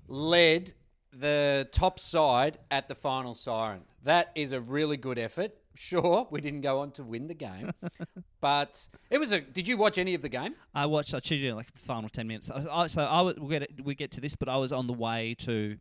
[0.09, 0.73] led
[1.13, 3.83] the top side at the final siren.
[4.05, 5.53] That is a really good effort.
[5.81, 7.71] Sure, we didn't go on to win the game,
[8.41, 9.41] but it was a.
[9.41, 10.57] Did you watch any of the game?
[10.75, 11.15] I watched.
[11.15, 12.51] I cheated in like the final ten minutes.
[12.51, 14.73] I, I, so I was, we'll get it, we get to this, but I was
[14.73, 15.77] on the way to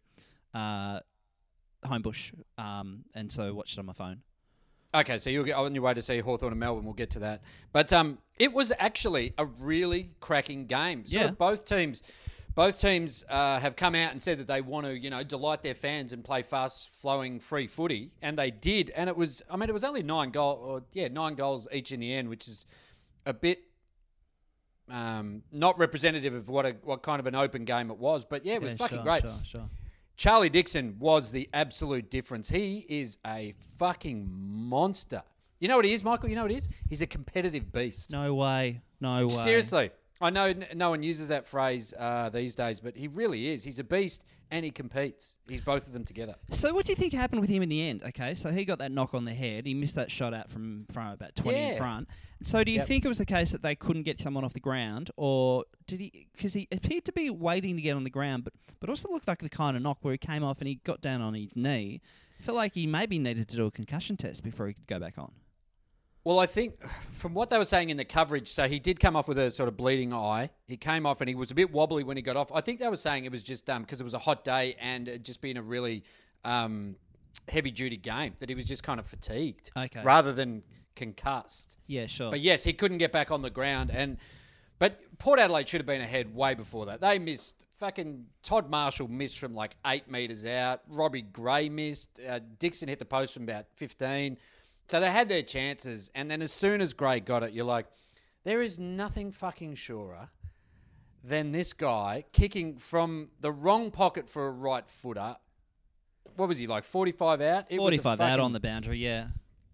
[0.54, 1.00] uh,
[1.84, 4.22] Homebush, um, and so watched it on my phone.
[4.94, 6.86] Okay, so you'll get on your way to see Hawthorn and Melbourne.
[6.86, 7.42] We'll get to that.
[7.74, 11.08] But um, it was actually a really cracking game.
[11.08, 11.30] Sort Yeah.
[11.30, 12.04] of both teams,
[12.58, 15.62] both teams uh, have come out and said that they want to, you know, delight
[15.62, 18.90] their fans and play fast-flowing free footy, and they did.
[18.96, 21.92] And it was, I mean, it was only nine goal, or yeah, nine goals each
[21.92, 22.66] in the end, which is
[23.28, 23.60] a bit
[24.90, 28.26] um, not representative of what a what kind of an open game it was.
[28.26, 29.22] But yeah, it was Yeah, fucking sure, great.
[29.22, 29.70] Sure, sure.
[30.16, 32.50] Charlie Dixon was the absolute difference.
[32.50, 35.22] He is a fucking monster.
[35.60, 36.28] You know what he is, Michael?
[36.30, 36.70] You know what he is?
[36.90, 38.12] He's a competitive beast.
[38.12, 38.82] No way.
[39.00, 39.44] No way.
[39.44, 39.92] Seriously.
[40.20, 43.64] I know no one uses that phrase uh, these days, but he really is.
[43.64, 45.38] He's a beast and he competes.
[45.48, 46.36] He's both of them together.
[46.52, 48.02] So what do you think happened with him in the end?
[48.04, 49.66] Okay, so he got that knock on the head.
[49.66, 52.08] He missed that shot out from from about twenty in front.
[52.44, 52.88] So do you Yep.
[52.88, 56.00] think it was the case that they couldn't get someone off the ground, or did
[56.00, 56.28] he?
[56.34, 59.28] Because he appeared to be waiting to get on the ground, but but also looked
[59.28, 61.50] like the kind of knock where he came off and he got down on his
[61.56, 62.00] knee.
[62.40, 65.00] I felt like he maybe needed to do a concussion test before he could go
[65.00, 65.32] back on.
[66.28, 66.76] Well, I think
[67.14, 69.50] from what they were saying in the coverage, so he did come off with a
[69.50, 70.50] sort of bleeding eye.
[70.68, 72.52] He came off and he was a bit wobbly when he got off.
[72.54, 75.08] I think they were saying it was just because it was a hot day and
[75.08, 76.04] it just being a really
[76.44, 76.98] um,
[77.48, 80.02] heavy duty game that he was just kind of fatigued Okay.
[80.04, 80.64] rather than
[80.98, 81.78] concussed.
[81.88, 82.30] Yeah, sure.
[82.30, 84.18] But yes, he couldn't get back on the ground and.
[84.80, 87.02] But Port Adelaide should have been ahead way before that.
[87.02, 87.66] They missed.
[87.80, 90.82] Fucking Todd Marshall missed from like eight metres out.
[90.88, 92.20] Robbie Gray missed.
[92.20, 94.38] Uh, Dixon hit the post from about 15.
[94.88, 96.10] So they had their chances.
[96.16, 97.88] And then as soon as Gray got it, you're like,
[98.44, 100.30] there is nothing fucking surer
[101.24, 105.36] than this guy kicking from the wrong pocket for a right footer.
[106.36, 106.84] What was he like?
[106.84, 107.66] 45 out.
[107.70, 109.00] It was a Forty-five out on the boundary.
[109.00, 109.28] Yeah.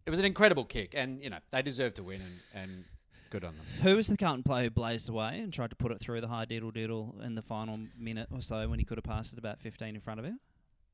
[0.06, 2.20] It was an incredible kick, and you know they deserve to win,
[2.54, 2.86] and, and
[3.30, 3.66] good on them.
[3.84, 6.28] Who was the Carlton player who blazed away and tried to put it through the
[6.28, 9.40] high diddle diddle in the final minute or so when he could have passed it
[9.40, 10.40] about fifteen in front of him?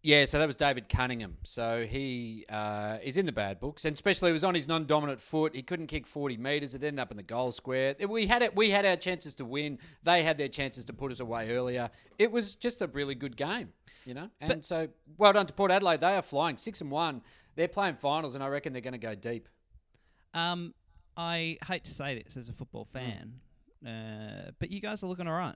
[0.02, 1.36] Yeah, so that was David Cunningham.
[1.44, 5.20] So he uh, is in the bad books, and especially it was on his non-dominant
[5.20, 5.54] foot.
[5.54, 6.74] He couldn't kick forty meters.
[6.74, 7.96] It ended up in the goal square.
[8.08, 8.56] We had it.
[8.56, 9.78] We had our chances to win.
[10.04, 11.90] They had their chances to put us away earlier.
[12.18, 13.74] It was just a really good game,
[14.06, 14.30] you know.
[14.40, 16.00] And so, well done to Port Adelaide.
[16.00, 17.22] They are flying six and one.
[17.56, 19.50] They're playing finals, and I reckon they're going to go deep.
[20.34, 20.74] Um,
[21.18, 23.34] I hate to say this as a football fan,
[23.86, 25.56] uh, but you guys are looking all right.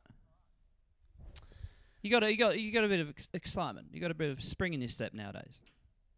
[2.03, 3.87] You got a, you got you got a bit of ex- excitement.
[3.91, 5.61] You got a bit of spring in your step nowadays.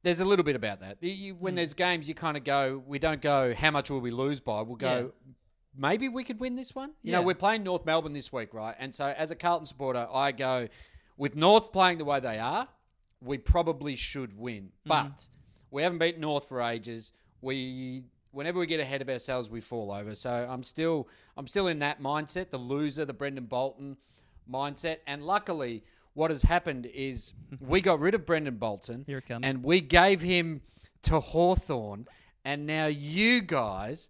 [0.04, 0.98] There's a little bit about that.
[1.02, 2.84] You- when there's games, you kind of go.
[2.86, 3.54] We don't go.
[3.54, 4.62] How much will we lose by?
[4.62, 5.13] We'll go.
[5.78, 6.91] maybe we could win this one.
[7.04, 7.17] You Yeah.
[7.17, 8.76] know, we're playing North Melbourne this week, right?
[8.80, 10.69] And so as a Carlton supporter, I go
[11.17, 12.67] with North playing the way they are,
[13.21, 14.63] we probably should win.
[14.88, 14.89] Mm-hmm.
[14.89, 15.28] But
[15.71, 17.12] we haven't beaten North for ages.
[17.41, 20.15] We whenever we get ahead of ourselves, we fall over.
[20.15, 23.98] So I'm still I'm still in that mindset, the loser, the Brendan Bolton
[24.52, 24.98] mindset.
[25.08, 29.04] And luckily, what has happened is we got rid of Brendan Bolton.
[29.08, 29.46] Here it comes.
[29.46, 30.62] And we gave him
[31.04, 32.08] to Hawthorn,
[32.44, 34.10] and now you guys.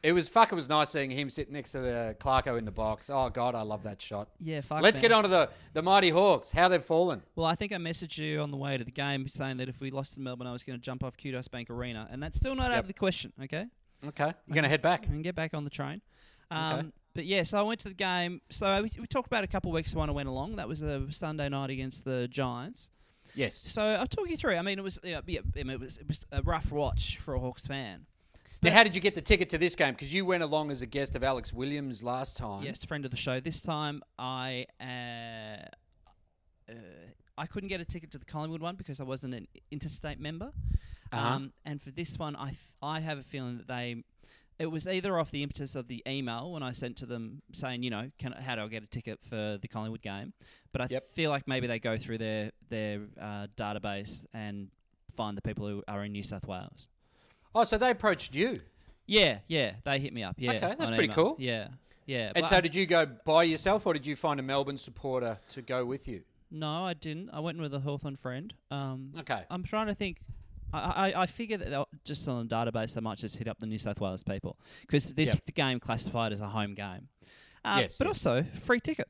[0.00, 0.52] It was fuck.
[0.52, 3.10] It was nice seeing him sit next to the Clarko in the box.
[3.12, 4.28] Oh god, I love that shot.
[4.38, 4.80] Yeah, fuck.
[4.80, 5.02] Let's man.
[5.02, 6.52] get on to the the mighty Hawks.
[6.52, 7.20] How they've fallen.
[7.34, 9.80] Well, I think I messaged you on the way to the game saying that if
[9.80, 12.36] we lost to Melbourne, I was going to jump off Qudos Bank Arena, and that's
[12.36, 12.84] still not out Yep.
[12.84, 13.32] of the question.
[13.42, 13.66] Okay,
[14.06, 15.08] Okay, you're gonna head back.
[15.08, 16.00] and get back on the train.
[16.52, 16.88] Um, Okay.
[17.18, 18.40] But yeah, so I went to the game.
[18.48, 20.54] So we, we talked about a couple of weeks when I went along.
[20.54, 22.92] That was a Sunday night against the Giants.
[23.34, 23.56] Yes.
[23.56, 24.54] So I'll talk you through.
[24.54, 27.18] I mean, it was yeah, yeah I mean, it was it was a rough watch
[27.18, 28.06] for a Hawks fan.
[28.62, 29.94] Now, how did you get the ticket to this game?
[29.94, 32.62] Because you went along as a guest of Alex Williams last time.
[32.62, 33.40] Yes, friend of the show.
[33.40, 35.66] This time I uh,
[36.70, 36.74] uh,
[37.36, 40.52] I couldn't get a ticket to the Collingwood one because I wasn't an interstate member.
[41.10, 41.34] Uh-huh.
[41.34, 44.04] Um, and for this one, I th- I have a feeling that they
[44.58, 47.82] it was either off the impetus of the email when I sent to them saying,
[47.82, 50.32] you know, can how do I get a ticket for the Collingwood game?
[50.72, 51.10] But I Yep.
[51.12, 54.68] feel like maybe they go through their their uh, database and
[55.16, 56.88] find the people who are in New South Wales.
[57.54, 58.60] Oh, so they approached you.
[59.06, 60.36] Yeah, yeah, they hit me up.
[60.38, 61.14] Yeah, Okay, that's pretty email.
[61.14, 61.36] cool.
[61.38, 61.68] Yeah,
[62.04, 62.32] yeah.
[62.36, 65.38] And so, I- did you go by yourself, or did you find a Melbourne supporter
[65.50, 66.22] to go with you?
[66.50, 67.30] No, I didn't.
[67.30, 68.52] I went with a Hawthorn friend.
[68.70, 69.44] Um, Okay.
[69.50, 70.18] I'm trying to think.
[70.72, 73.66] I, I, I figure that just on the database, they might just hit up the
[73.66, 75.54] New South Wales people because this Yep.
[75.54, 77.08] game classified as a home game.
[77.64, 78.26] Uh, Yes, but yes.
[78.26, 79.08] also free ticket.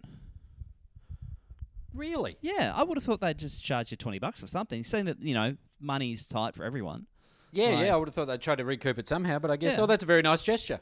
[1.94, 2.36] Really?
[2.42, 5.20] Yeah, I would have thought they'd just charge you twenty bucks or something, saying that
[5.20, 7.06] you know money's tight for everyone.
[7.50, 7.86] Yeah, Right.
[7.86, 7.94] yeah.
[7.94, 9.84] I would have thought they'd try to recoup it somehow, but I guess Yeah.
[9.84, 10.80] oh, that's a very nice gesture.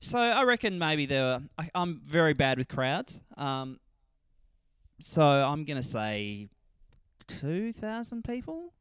[0.00, 1.24] So I reckon maybe there.
[1.24, 3.20] Were, I, I'm very bad with crowds.
[3.36, 3.78] Um,
[4.98, 6.48] so I'm gonna say
[7.26, 8.72] two thousand people.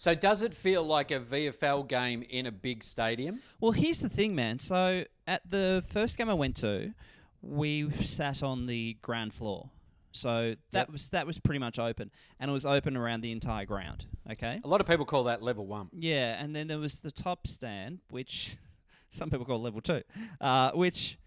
[0.00, 3.40] So, does it feel like a VFL game in a big stadium?
[3.60, 4.58] Well, here's the thing, man.
[4.58, 6.94] So at the first game I went to,
[7.42, 9.68] we sat on the ground floor.
[10.12, 10.90] So that Yep.
[10.90, 14.06] was that was pretty much open, and it was open around the entire ground.
[14.30, 14.58] Okay.
[14.64, 15.90] A lot of people call that level one.
[15.92, 18.56] Yeah, and then there was the top stand, which
[19.10, 20.00] some people call level two,
[20.40, 21.18] uh, which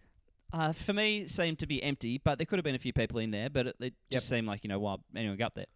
[0.52, 3.20] uh, for me seemed to be empty, but there could have been a few people
[3.20, 5.68] in there, but it, it just seemed like you know why anyone got there.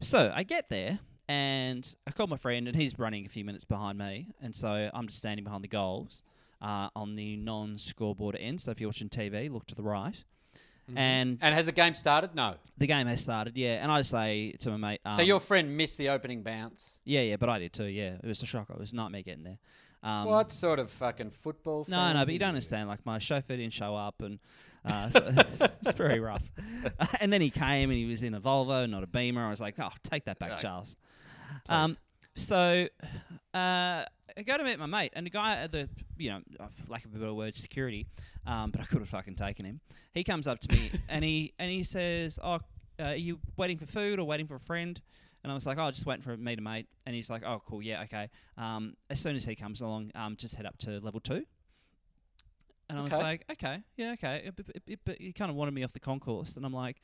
[0.00, 3.64] So I get there and I called my friend, and he's running a few minutes
[3.64, 6.22] behind me, and so I'm just standing behind the goals
[6.62, 8.60] uh, on the non-scoreboard end.
[8.60, 10.22] So if you're watching TV, look to the right.
[10.96, 12.34] And And has the game started?
[12.34, 12.54] No.
[12.78, 13.82] the game has started, yeah.
[13.82, 17.00] And I say to my mate, um, so your friend missed the opening bounce.
[17.04, 17.84] yeah, yeah, but I did too.
[17.84, 18.72] Yeah, it was a shocker.
[18.72, 19.58] It was a nightmare getting there.
[20.02, 21.84] Um, what sort of fucking football?
[21.88, 22.88] No, no, but you don't understand.
[22.88, 24.38] Like my chauffeur didn't show up, and
[24.84, 25.32] uh, so
[25.82, 26.42] it's very rough.
[27.20, 29.44] and then he came, and he was in a Volvo, not a Beamer.
[29.46, 30.60] I was like, "Oh, take that back, Right.
[30.60, 30.96] Charles."
[31.68, 31.96] Um,
[32.36, 32.86] so
[33.54, 34.04] uh,
[34.36, 37.04] I go to meet my mate, and the guy at the, you know, uh, lack
[37.04, 38.06] of a better word, security,
[38.46, 39.80] um, but I could have fucking taken him.
[40.12, 42.60] He comes up to me, and he and he says, "Oh, uh,
[43.00, 45.00] are you waiting for food or waiting for a friend?"
[45.44, 47.62] And I was like, "Oh, just waiting for me to mate." And he's like, "Oh,
[47.66, 51.00] cool, yeah, okay." Um, as soon as he comes along, um, just head up to
[51.00, 51.44] level two.
[52.88, 53.22] And I was Okay.
[53.22, 56.00] like, "Okay, yeah, okay." But, but, but- but he kind of wanted me off the
[56.00, 57.02] concourse, and I'm like,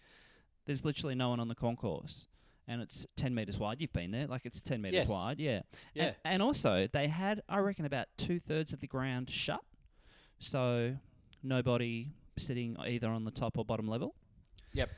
[0.67, 2.27] "There's literally no one on the concourse."
[2.67, 3.83] And it's 10 meters wide.
[3.83, 4.27] You've been there.
[4.27, 5.09] Like, it's 10 meters Yes.
[5.09, 5.39] wide.
[5.39, 5.61] Yeah.
[5.93, 6.05] Yeah.
[6.05, 9.61] And, and also, they had, I reckon, about two thirds of the ground shut.
[10.39, 10.97] So,
[11.43, 14.15] nobody sitting either on the top or bottom level.
[14.73, 14.91] Yep.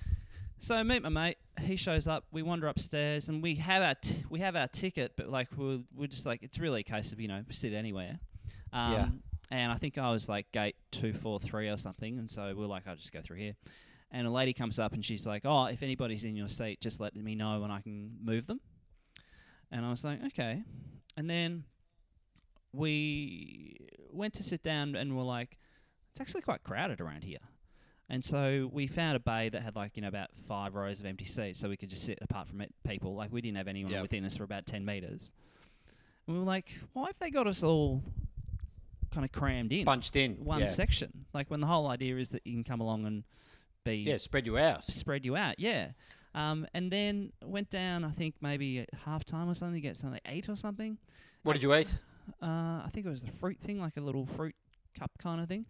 [0.58, 1.38] So I meet my mate.
[1.60, 2.24] He shows up.
[2.30, 5.80] We wander upstairs, and we have our t- we have our ticket, but like we're
[5.94, 8.18] we're just like it's really a case of you know sit anywhere.
[8.72, 9.08] Um, Yeah.
[9.50, 12.66] And I think I was like gate two four three or something, and so we're
[12.66, 13.54] like, I'll just go through here.
[14.10, 17.00] And a lady comes up and she's like, "Oh, if anybody's in your seat, just
[17.00, 18.60] let me know and I can move them."
[19.70, 20.62] And I was like, "Okay."
[21.16, 21.64] And then
[22.72, 23.76] we
[24.12, 25.58] went to sit down and we're like,
[26.10, 27.38] "It's actually quite crowded around here."
[28.08, 31.06] And so we found a bay that had like you know about five rows of
[31.06, 33.14] empty seats, so we could just sit apart from it, people.
[33.14, 34.02] Like we didn't have anyone Yep.
[34.02, 35.32] within us for about ten meters.
[36.26, 38.02] And we were like, why have they got us all
[39.16, 40.32] kind of crammed in Bunched in.
[40.44, 40.66] one yeah.
[40.66, 41.24] section?
[41.32, 43.24] Like when the whole idea is that you can come along and
[43.84, 44.84] be Yeah, spread you out.
[44.84, 45.58] spread you out.
[45.58, 45.88] Yeah.
[46.34, 49.96] Um, and then went down, I think maybe at half time or something, to get
[49.96, 50.98] something eight or something.
[51.44, 51.92] What did you eat?
[52.42, 52.46] Uh,
[52.84, 54.54] I think it was the fruit thing, like a little fruit
[54.98, 55.64] cup kind of thing.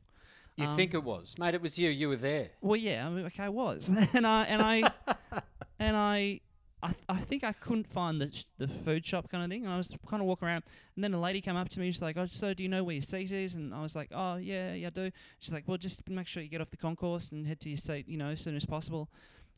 [0.57, 1.55] You Um, think it was, mate?
[1.55, 1.91] It was you.
[1.91, 2.49] You were there.
[2.63, 4.91] Well, yeah, I mean, okay, I was, and I and I
[5.79, 6.41] and I
[6.83, 9.65] I, th- I think I couldn't find the sh- the food shop kind of thing,
[9.65, 10.63] and I was kind of walking around,
[10.95, 11.87] and then a lady came up to me.
[11.87, 13.97] And she's like, "Oh, so do you know where your seat is?" And I was
[13.97, 15.11] like, "Oh, yeah, yeah, I do."
[15.41, 17.79] She's like, "Well, just make sure you get off the concourse and head to your
[17.79, 19.09] seat, you know, as soon as possible."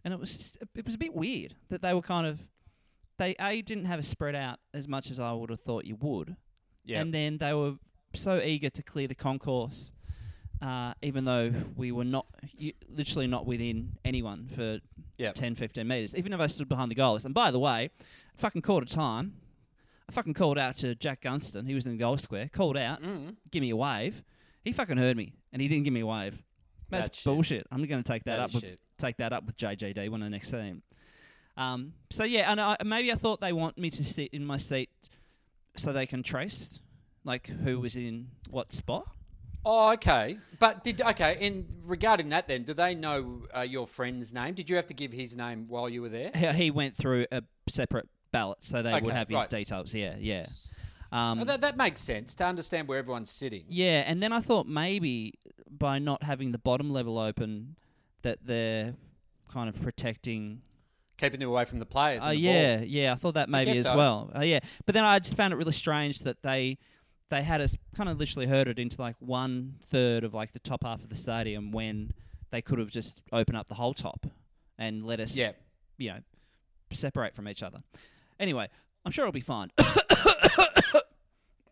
[0.05, 2.47] And it was just, it was a bit weird that they were kind of
[3.19, 5.97] they a didn't have a spread out as much as I would have thought you
[5.97, 6.37] would,
[6.85, 7.01] Yeah.
[7.01, 7.75] and then they were
[8.15, 9.93] so eager to clear the concourse,
[10.63, 14.81] uh, even though we were not you, literally not within anyone for
[15.19, 15.35] Yep.
[15.35, 17.25] 10, 15 metres, even if I stood behind the goals.
[17.25, 17.91] And by the way,
[18.37, 19.35] fucking called a time.
[20.09, 21.67] I fucking called out to Jack Gunston.
[21.67, 22.49] He was in the goal square.
[22.53, 23.35] Called out, Mm.
[23.51, 24.23] give me a wave.
[24.63, 26.41] He fucking heard me, and he didn't give me a wave.
[26.89, 27.25] That's, That's shit.
[27.25, 27.67] bullshit.
[27.73, 28.81] I'm going to take that, That up with shit.
[28.97, 30.83] take that up with JGD when I next see him.
[31.57, 34.57] Um, so yeah, and I, maybe I thought they want me to sit in my
[34.57, 34.89] seat
[35.77, 36.79] so they can trace
[37.25, 39.09] like who was in what spot.
[39.65, 40.39] Oh, okay.
[40.59, 41.37] But did okay.
[41.41, 44.55] In regarding that, then, do they know uh, your friend's name?
[44.55, 46.31] Did you have to give his name while you were there?
[46.35, 49.51] He, he went through a separate ballot, so they would have his right.
[49.51, 49.95] details.
[49.95, 50.47] Yeah, yeah.
[51.11, 53.65] Um, Oh, that, that makes sense to understand where everyone's sitting.
[53.69, 55.35] Yeah, and then I thought maybe
[55.71, 57.77] by not having the bottom level open,
[58.23, 58.95] that they're
[59.49, 60.63] kind of protecting.
[61.17, 62.23] Keeping them away from the players.
[62.25, 62.87] Oh and the yeah, ball.
[62.87, 63.13] yeah.
[63.13, 63.97] I thought that maybe guess as so.
[63.97, 64.31] well.
[64.35, 66.79] Oh yeah, but then I just found it really strange that they
[67.31, 70.85] they had us kind of literally herded into like one third of like the top
[70.85, 72.13] half of the stadium when
[72.51, 74.27] they could have just opened up the whole top
[74.79, 75.53] and let us, Yeah.
[75.99, 76.19] you know,
[76.93, 77.83] separate from each other.
[78.41, 78.69] Anyway,
[79.05, 79.71] I'm sure it'll be fine.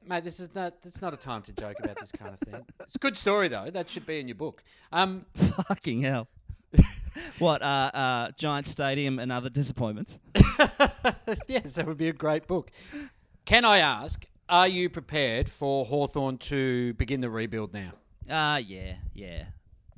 [0.09, 0.75] Mate, this is not.
[0.85, 2.65] It's not a time to joke about this kind of thing.
[2.81, 3.71] It's a good story though.
[3.71, 4.63] That should be in your book.
[4.93, 6.29] Um, Fucking hell.
[7.41, 10.21] what, uh, uh, Giant Stadium and other disappointments?
[11.49, 12.71] yes, that would be a great book.
[13.47, 17.93] Can I ask, are you prepared for Hawthorn to begin the rebuild now?
[18.29, 19.45] Uh, yeah, yeah.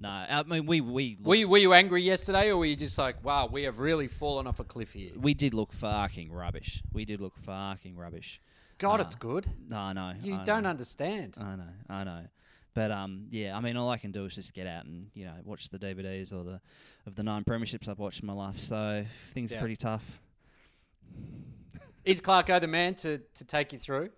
[0.01, 2.97] No, I mean, we, we, Were you, were you angry yesterday, or were you just
[2.99, 5.11] like, wow, we have really fallen off a cliff here?
[5.17, 6.83] we did look fucking rubbish.
[6.93, 8.41] We did look fucking rubbish.
[8.79, 9.49] God, Uh, it's good.
[9.69, 10.13] No, I know.
[10.23, 11.35] You I don't know, understand.
[11.37, 12.21] I know, I know.
[12.75, 13.57] But um, yeah.
[13.57, 15.81] I mean, all I can do is just get out and you know watch the
[15.81, 16.61] DVDs or the
[17.07, 18.61] of the nine premierships I've watched in my life.
[18.61, 19.59] So things Yeah.
[19.59, 20.21] are pretty tough.
[22.05, 24.11] Is Clarko the man to, to take you through?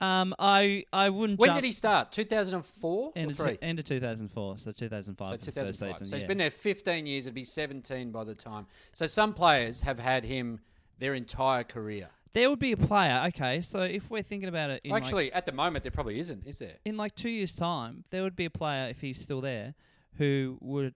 [0.00, 1.38] Um, I I wouldn't.
[1.38, 2.12] When jump did he start?
[2.12, 3.52] 2004 End or of, three?
[3.52, 6.08] two, end of 2004, so 2005 So was the first 2005.
[6.08, 6.20] So yeah.
[6.20, 7.26] he's been there 15 years.
[7.26, 8.66] It'd be 17 by the time.
[8.92, 10.60] So some players have had him
[10.98, 12.08] their entire career.
[12.34, 13.24] There would be a player.
[13.28, 16.18] Okay, so if we're thinking about it, in like, Actually, at the moment, there probably
[16.18, 16.76] isn't, is there?
[16.84, 19.74] in like two years' time, there would be a player if he's still there
[20.18, 20.94] who would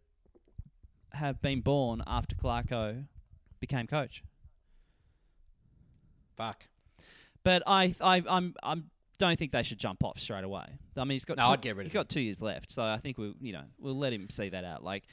[1.12, 3.06] have been born after Clarko
[3.58, 4.22] became coach.
[6.36, 6.66] Fuck.
[7.44, 10.64] But I, I, I'm, I'm don't think they should jump off straight away.
[10.96, 12.70] I mean, he's got No, two, I'd get rid he's of got two years left,
[12.70, 14.82] so I think we, you know, we'll let him see that out.
[14.82, 15.04] Like,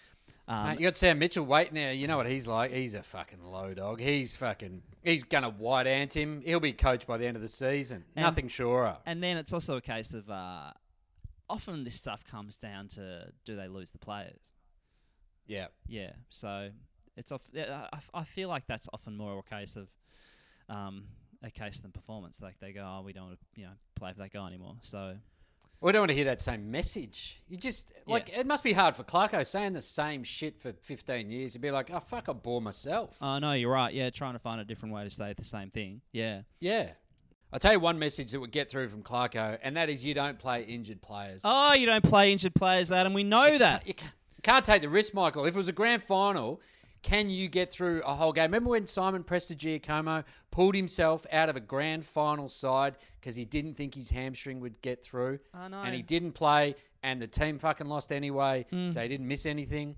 [0.48, 1.92] um, Mate, you got Sam Mitchell waiting there.
[1.92, 2.72] You know what he's like.
[2.72, 4.00] He's a fucking low dog.
[4.00, 4.82] He's fucking.
[5.04, 6.42] He's gonna white ant him.
[6.46, 8.06] He'll be coached by the end of the season.
[8.16, 8.98] And- Nothing surer.
[9.06, 10.72] and then it's also a case of uh,
[11.50, 14.54] often this stuff comes down to do they lose the players?
[15.48, 15.68] Yeah.
[15.88, 16.70] Yeah, so
[17.18, 17.42] it's off.
[17.52, 19.88] yeah, I, I feel like that's often more a case of
[20.70, 21.06] um,
[21.44, 22.42] a case than performance.
[22.42, 24.76] Like they go, oh, we don't want to, you know, play for that guy anymore.
[24.82, 25.16] So
[25.82, 27.42] We don't want to hear that same message.
[27.48, 31.30] You just like it must be hard for Clarko saying the same shit for 15
[31.30, 31.54] years.
[31.54, 33.94] He'd be like, "Oh fuck, I bore myself." Oh, I know you're right.
[33.94, 36.02] Yeah, trying to find a different way to say the same thing.
[36.12, 36.90] Yeah, yeah.
[37.54, 40.14] I'll tell you one message that would get through from Clarko, and that is you
[40.14, 41.44] don't play injured players.
[41.46, 43.14] Oh, you don't play injured players, Adam.
[43.14, 43.88] We know that.
[43.88, 45.46] You can't, you can't take the risk, Michael.
[45.46, 46.60] If it was a grand final,
[47.04, 48.46] can you get through a whole game?
[48.46, 53.76] Remember when Simon Prestigiacomo pulled himself out of a grand final side because he didn't
[53.76, 55.40] think his hamstring would get through?
[55.54, 55.82] I know.
[55.82, 58.92] And he didn't play, and the team fucking lost anyway, Mm.
[58.92, 59.96] so he didn't miss anything.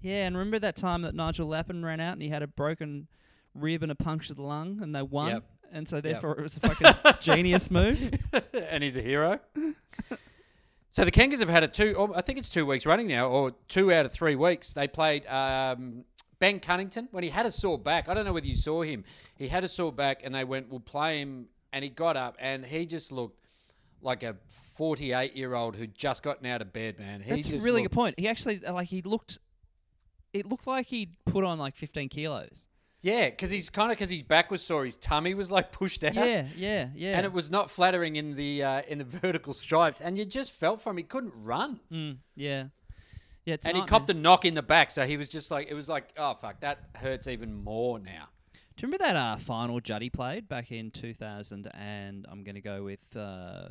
[0.00, 3.08] Yeah, and remember that time that Nigel Lappin ran out and he had a broken
[3.54, 5.30] rib and a punctured lung, and they won.
[5.30, 5.44] Yep.
[5.72, 8.10] And so therefore it was a fucking genius move.
[8.54, 9.40] and he's a hero.
[10.92, 13.28] so the Kangas have had a two, oh, I think it's two weeks running now,
[13.28, 14.72] or two out of three weeks.
[14.72, 16.04] They played um,
[16.38, 18.08] Ben Cunnington when he had a sore back.
[18.08, 19.04] I don't know whether you saw him.
[19.36, 22.36] He had a sore back, and they went, "We'll play him," and he got up,
[22.38, 23.40] and he just looked
[24.02, 27.22] like a 48 year old who'd just gotten out of bed, man.
[27.22, 28.14] He That's a really looked- good point.
[28.18, 29.38] He actually uh, like he looked.
[30.32, 32.68] It looked like he'd put on like 15 kilos.
[33.00, 36.02] Yeah, because he's kind of because his back was sore, his tummy was like pushed
[36.04, 36.14] out.
[36.14, 37.16] Yeah, yeah, yeah.
[37.16, 40.52] And it was not flattering in the uh, in the vertical stripes, and you just
[40.52, 40.96] felt for him.
[40.98, 41.80] He couldn't run.
[41.90, 42.64] Mm, yeah,
[43.46, 43.54] yeah.
[43.54, 45.74] It's and he copped a knock in the back, so he was just like, it
[45.74, 48.28] was like, oh fuck, that hurts even more now.
[48.76, 52.60] Do you remember that uh, final Juddy played back in 2000 and I'm going to
[52.60, 53.68] go with uh,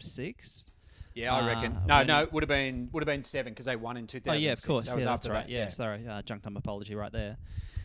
[0.00, 0.70] six?
[1.14, 1.78] Yeah, I Uh, reckon.
[1.86, 4.06] No, when- no, it would have been would have been seven because they won in
[4.06, 4.42] two Oh thousand.
[4.42, 4.86] yeah, of course.
[4.86, 5.46] That was after right.
[5.46, 5.50] that.
[5.52, 7.36] Yeah, sorry, uh, junk time apology right there.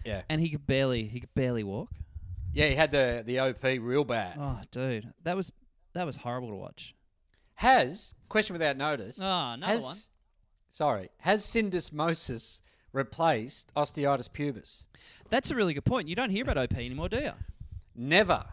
[0.05, 0.21] Yeah.
[0.29, 1.89] and he could barely he could barely walk.
[2.51, 4.37] Yeah, he had the the OP real bad.
[4.39, 5.51] Oh, dude, that was
[5.93, 6.93] that was horrible to watch.
[7.55, 9.19] Has question without notice.
[9.21, 9.95] Oh, another has, one.
[10.73, 12.61] Sorry, has syndesmosis
[12.93, 14.85] replaced osteitis pubis?
[15.29, 16.07] That's a really good point.
[16.07, 17.33] You don't hear about OP anymore, do you?
[17.95, 18.43] Never.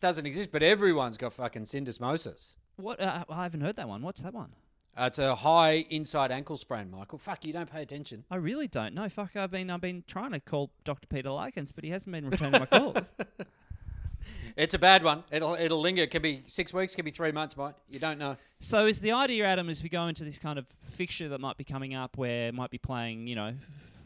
[0.00, 2.54] Doesn't exist, but everyone's got fucking syndesmosis.
[2.76, 2.98] What?
[2.98, 4.00] Uh, I haven't heard that one.
[4.00, 4.52] What's that one?
[4.96, 7.18] Uh, it's a high inside ankle sprain, Michael.
[7.18, 8.24] Fuck, you don't pay attention.
[8.30, 9.06] I really don't know.
[9.10, 11.06] Fuck, I've been I've been trying to call Dr.
[11.06, 13.12] Peter Larkins, but he hasn't been returning my calls.
[14.56, 15.22] It's a bad one.
[15.30, 16.02] It'll it'll linger.
[16.02, 17.74] It can be six weeks, can be three months, Mike.
[17.88, 18.36] You don't know.
[18.60, 21.56] So is the idea, Adam, as we go into this kind of fixture that might
[21.56, 23.54] be coming up, where might be playing, you know,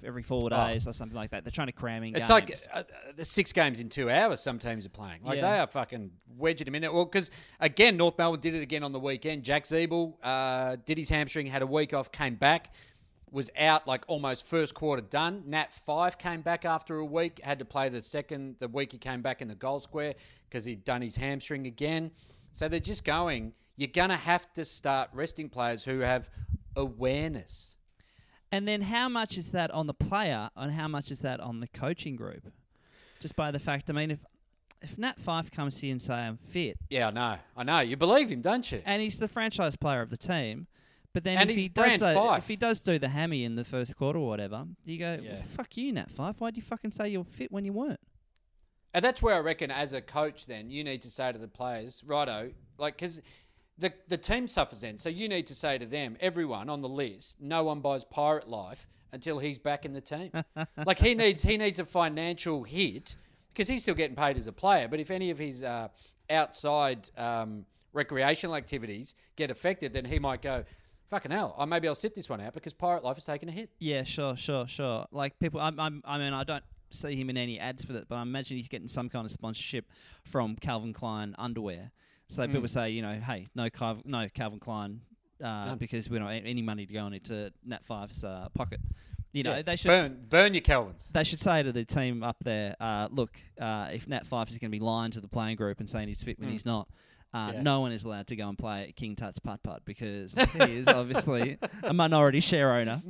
[0.04, 1.44] every four days or something like that.
[1.44, 2.18] They're trying to cram in Oh.
[2.18, 2.68] It's games.
[2.74, 2.82] like uh,
[3.16, 4.42] the six games in two hours.
[4.42, 5.20] Some teams are playing.
[5.24, 5.50] Like Yeah.
[5.52, 6.92] they are fucking wedging him in there.
[6.92, 9.44] Well, because again, North Melbourne did it again on the weekend.
[9.44, 12.74] Jack Ziebell uh, did his hamstring, had a week off, came back,
[13.32, 15.42] was out like almost first quarter done.
[15.46, 18.98] Nat Fyfe came back after a week, had to play the second the week he
[18.98, 20.14] came back in the goal square
[20.48, 22.10] because he'd done his hamstring again.
[22.52, 23.54] So they're just going.
[23.76, 26.28] You're gonna have to start resting players who have
[26.76, 27.76] awareness.
[28.50, 31.60] and then how much is that on the player, and how much is that on
[31.60, 32.52] the coaching group?
[33.20, 34.18] Just by the fact, I mean, if
[34.82, 37.36] if Nat Fyfe comes here and say I'm fit, Yeah, I know.
[37.56, 37.80] I know.
[37.80, 38.82] You believe him, don't you?
[38.84, 40.66] and he's the franchise player of the team.
[41.14, 43.96] But then And if he does if he does do the hammy in the first
[43.96, 45.34] quarter or whatever, you go, Yeah.
[45.34, 46.40] well, "Fuck you, Nat Fyfe.
[46.40, 48.00] Why'd you fucking say you're fit when you weren't?"
[48.94, 51.48] And that's where I reckon, as a coach, then you need to say to the
[51.48, 53.20] players, righto, like because
[53.78, 54.98] the the team suffers then.
[54.98, 58.48] So you need to say to them, everyone on the list, no one buys Pirate
[58.48, 60.30] Life until he's back in the team.
[60.86, 63.16] like he needs he needs a financial hit
[63.52, 64.88] because he's still getting paid as a player.
[64.88, 65.88] But if any of his uh,
[66.30, 70.64] outside um, recreational activities get affected, then he might go.
[71.12, 71.54] Fucking hell!
[71.58, 73.68] I maybe I'll sit this one out because Pirate Life has taken a hit.
[73.78, 75.04] Yeah, sure, sure, sure.
[75.12, 78.08] Like people, I'm, I'm, I mean, I don't see him in any ads for that,
[78.08, 79.84] but I imagine he's getting some kind of sponsorship
[80.24, 81.90] from Calvin Klein underwear.
[82.28, 82.52] So Hmm.
[82.52, 85.02] people say, you know, hey, no, Calv- no Calvin Klein,
[85.44, 88.80] uh, because we don't have any money to go into Nat Fyfe's uh, pocket.
[89.32, 89.62] You know, Yeah.
[89.62, 91.10] they should burn burn your Calvins.
[91.12, 94.56] they should say to the team up there, uh, look, uh, if Nat Fyfe is
[94.56, 96.88] going to be lying to the playing group and saying he's fit when he's not,
[97.34, 97.52] uh.
[97.54, 97.62] Yeah.
[97.62, 100.88] no one is allowed to go and play King Tut's putt putt because he is
[100.88, 103.00] obviously a minority share owner.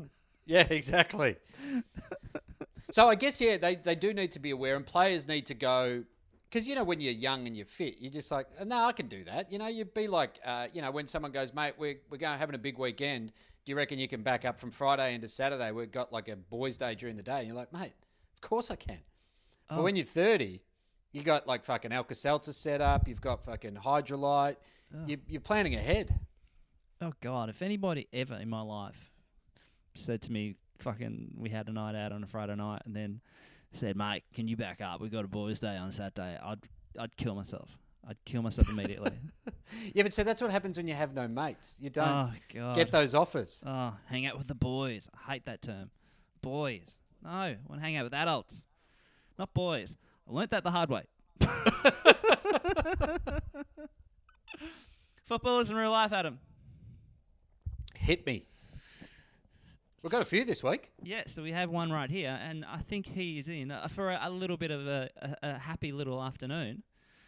[0.47, 1.37] Yeah, exactly.
[2.91, 5.55] so I guess yeah, they, they do need to be aware, and players need to
[5.55, 6.05] go
[6.51, 9.07] because you know when you're young and you're fit, you're just like, no, I can
[9.09, 9.51] do that.
[9.51, 12.39] You know, you'd be like, uh, you know, when someone goes, mate, we're we're going
[12.39, 13.33] having a big weekend.
[13.65, 15.71] Do you reckon you can back up from Friday into Saturday?
[15.71, 17.39] We've got like a boys' day during the day.
[17.39, 17.93] And you're like, mate,
[18.35, 18.99] of course I can.
[19.69, 19.83] But Oh.
[19.85, 20.61] when you're 30,
[21.13, 23.07] you got like fucking Alka Seltzer set up.
[23.07, 24.57] You've got fucking Hydralyte.
[25.07, 26.19] You, you're planning ahead.
[27.01, 27.49] Oh God!
[27.49, 29.11] If anybody ever in my life
[29.95, 33.21] said to me, "Fucking, we had a night out on a Friday night," and then
[33.73, 35.01] said, "Mate, can you back up?
[35.01, 36.61] We got a boys' day on Saturday," I'd
[36.99, 37.77] I'd kill myself.
[38.07, 39.13] I'd kill myself immediately.
[39.95, 41.79] Yeah, but so that's what happens when you have no mates.
[41.81, 43.63] You oh, don't oh get those offers.
[43.67, 45.09] Oh, hang out with the boys.
[45.15, 45.91] I hate that term.
[46.43, 47.01] Boys.
[47.25, 48.67] No, I want to hang out with adults,
[49.39, 49.97] not boys.
[50.29, 51.03] I learnt that the hard way.
[55.27, 56.39] Footballers in real life, Adam.
[57.95, 58.45] Hit me.
[60.03, 60.91] We've got a few this week.
[61.03, 64.11] Yeah, so we have one right here, and I think he is in uh, for
[64.11, 66.83] a, a little bit of a, a, a happy little afternoon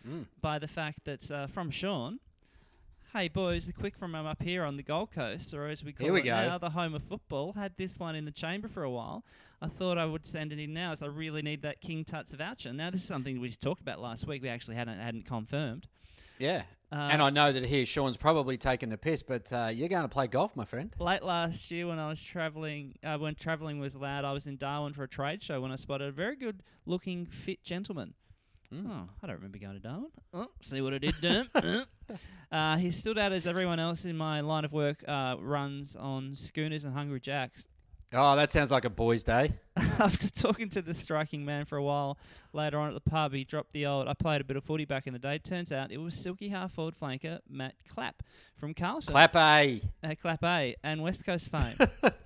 [0.06, 0.26] Mm.
[0.42, 2.18] by the fact that uh, from Sean.
[3.16, 5.92] Hey boys, the quick from um, up here on the Gold Coast, or as we
[5.92, 6.32] call Here we it go.
[6.34, 7.52] now, the home of football.
[7.52, 9.24] Had this one in the chamber for a while.
[9.62, 12.34] I thought I would send it in now, as I really need that King Tuts
[12.34, 12.72] voucher.
[12.72, 14.42] Now this is something we just talked about last week.
[14.42, 15.86] We actually hadn't hadn't confirmed.
[16.40, 16.64] Yeah.
[16.90, 20.02] Uh, and I know that here Sean's probably taking the piss, but uh, you're going
[20.02, 20.92] to play golf, my friend.
[20.98, 24.56] Late last year, when I was traveling, uh, when traveling was allowed, I was in
[24.56, 28.14] Darwin for a trade show when I spotted a very good-looking, fit gentleman.
[28.88, 30.10] Oh, I don't remember going to Darwin.
[30.32, 31.48] Oh, see what I did, Derm.
[32.10, 32.54] Uh.
[32.54, 36.34] uh, he stood out as everyone else in my line of work uh, runs on
[36.34, 37.66] schooners and Hungry Jacks.
[38.12, 39.54] Oh, that sounds like a boys' day.
[39.76, 42.16] After talking to the striking man for a while
[42.52, 44.06] later on at the pub, he dropped the old.
[44.06, 45.38] I played a bit of footy back in the day.
[45.38, 48.22] Turns out it was silky half forward flanker Matt Clapp
[48.56, 49.10] from Carlton.
[49.10, 49.80] Clap A.
[50.04, 51.76] uh, Clap A and West Coast fame.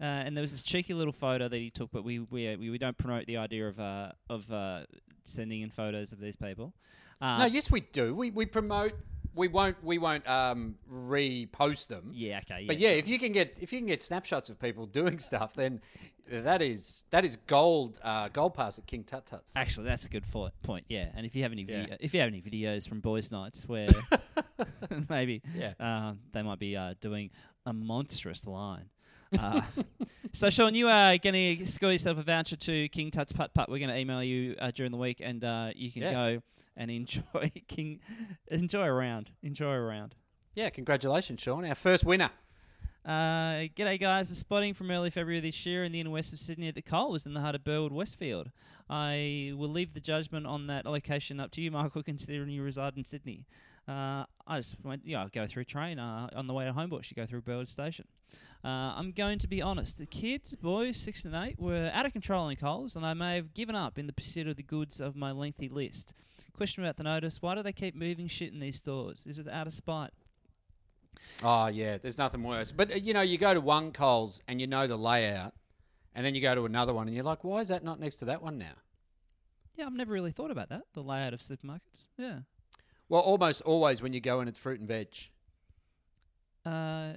[0.00, 2.56] Uh, and there was this cheeky little photo that he took, but we we, uh,
[2.58, 4.80] we, we don't promote the idea of uh, of uh,
[5.24, 6.74] sending in photos of these people.
[7.20, 8.14] Uh, No, yes, we do.
[8.14, 8.92] We, we promote.
[9.34, 9.82] We won't.
[9.82, 12.10] We won't um, repost them.
[12.12, 12.66] yeah, okay, yeah.
[12.66, 15.54] But yeah, if you can get if you can get snapshots of people doing stuff,
[15.54, 15.80] then
[16.30, 19.44] that is that is gold uh, gold pass at King Tut Tut.
[19.54, 20.84] Actually, that's a good fo- point.
[20.88, 21.80] Yeah, and if you have any Yeah.
[21.82, 23.88] video, if you have any videos from boys' nights where
[25.08, 25.72] maybe Yeah.
[25.80, 27.30] uh, they might be uh, doing
[27.64, 28.88] a monstrous line.
[29.38, 29.60] Uh,
[30.32, 33.68] so, Sean, you are going to score yourself a voucher to King Tut's Putt Putt.
[33.68, 36.12] We're going to email you uh, during the week, and uh, you can Yeah.
[36.12, 36.42] go
[36.76, 38.00] and enjoy King,
[38.50, 40.14] enjoy a round, enjoy a round.
[40.54, 41.64] Yeah, congratulations, Sean.
[41.64, 42.30] Our first winner.
[43.04, 44.28] Uh, g'day, guys.
[44.30, 46.82] The spotting from early February this year in the inner west of Sydney at the
[46.82, 48.50] Cole was in the heart of Burwood Westfield.
[48.90, 52.96] I will leave the judgment on that location up to you, Michael, considering you reside
[52.96, 53.46] in Sydney.
[53.88, 57.10] Uh, I just went, yeah, I'll go through train uh, on the way to Homebush.
[57.10, 58.06] You go through Burwood Station.
[58.64, 59.98] Uh, I'm going to be honest.
[59.98, 63.36] The kids, boys, six and eight, were out of control in Coles, and I may
[63.36, 66.14] have given up in the pursuit of the goods of my lengthy list.
[66.56, 69.26] Question about the notice: Why do they keep moving shit in these stores?
[69.26, 70.10] Is it out of spite?
[71.42, 72.72] Oh yeah, there's nothing worse.
[72.72, 75.54] But uh, you know, you go to one Coles and you know the layout,
[76.14, 78.16] and then you go to another one and you're like, why is that not next
[78.18, 78.74] to that one now?
[79.76, 80.82] Yeah, I've never really thought about that.
[80.94, 82.08] The layout of supermarkets.
[82.16, 82.38] Yeah.
[83.08, 85.08] Well, almost always when you go in, it's fruit and veg.
[86.64, 87.12] Uh,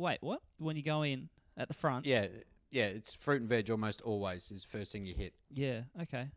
[0.00, 0.40] wait, what?
[0.58, 2.06] When you go in at the front?
[2.06, 2.26] Yeah,
[2.70, 5.34] yeah, it's fruit and veg almost always is the first thing you hit.
[5.52, 5.82] Yeah.
[6.02, 6.28] Okay.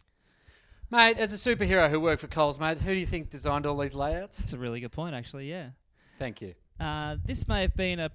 [0.92, 3.78] Mate, as a superhero who worked for Coles, mate, who do you think designed all
[3.78, 4.38] these layouts?
[4.38, 5.50] That's a really good point, actually.
[5.50, 5.70] Yeah.
[6.20, 6.54] Thank you.
[6.80, 8.12] Uh, this may have been a,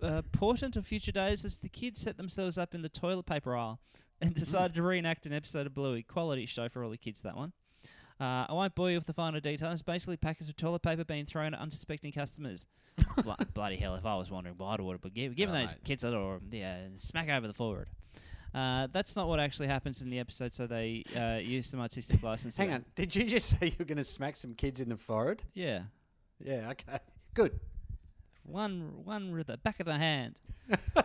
[0.00, 3.56] a portent of future days as the kids set themselves up in the toilet paper
[3.56, 3.80] aisle
[4.20, 6.02] and decided to reenact an episode of Bluey.
[6.02, 7.52] Quality show for all the kids, that one.
[8.18, 9.82] Uh, I won't bore you with the final details.
[9.82, 12.66] Basically, packets of toilet paper being thrown at unsuspecting customers.
[13.22, 16.02] Blo- bloody hell, if I was wondering why I would have given, given those kids
[16.02, 17.88] a little, yeah, smack over the forward.
[18.54, 22.22] Uh, that's not what actually happens in the episode, so they uh, use some artistic
[22.22, 22.56] license.
[22.56, 24.96] Hang on, did you just say you were going to smack some kids in the
[24.96, 25.42] forehead?
[25.52, 25.82] Yeah.
[26.42, 26.98] Yeah, okay,
[27.34, 27.60] good.
[28.44, 30.40] One, one with the back of the hand.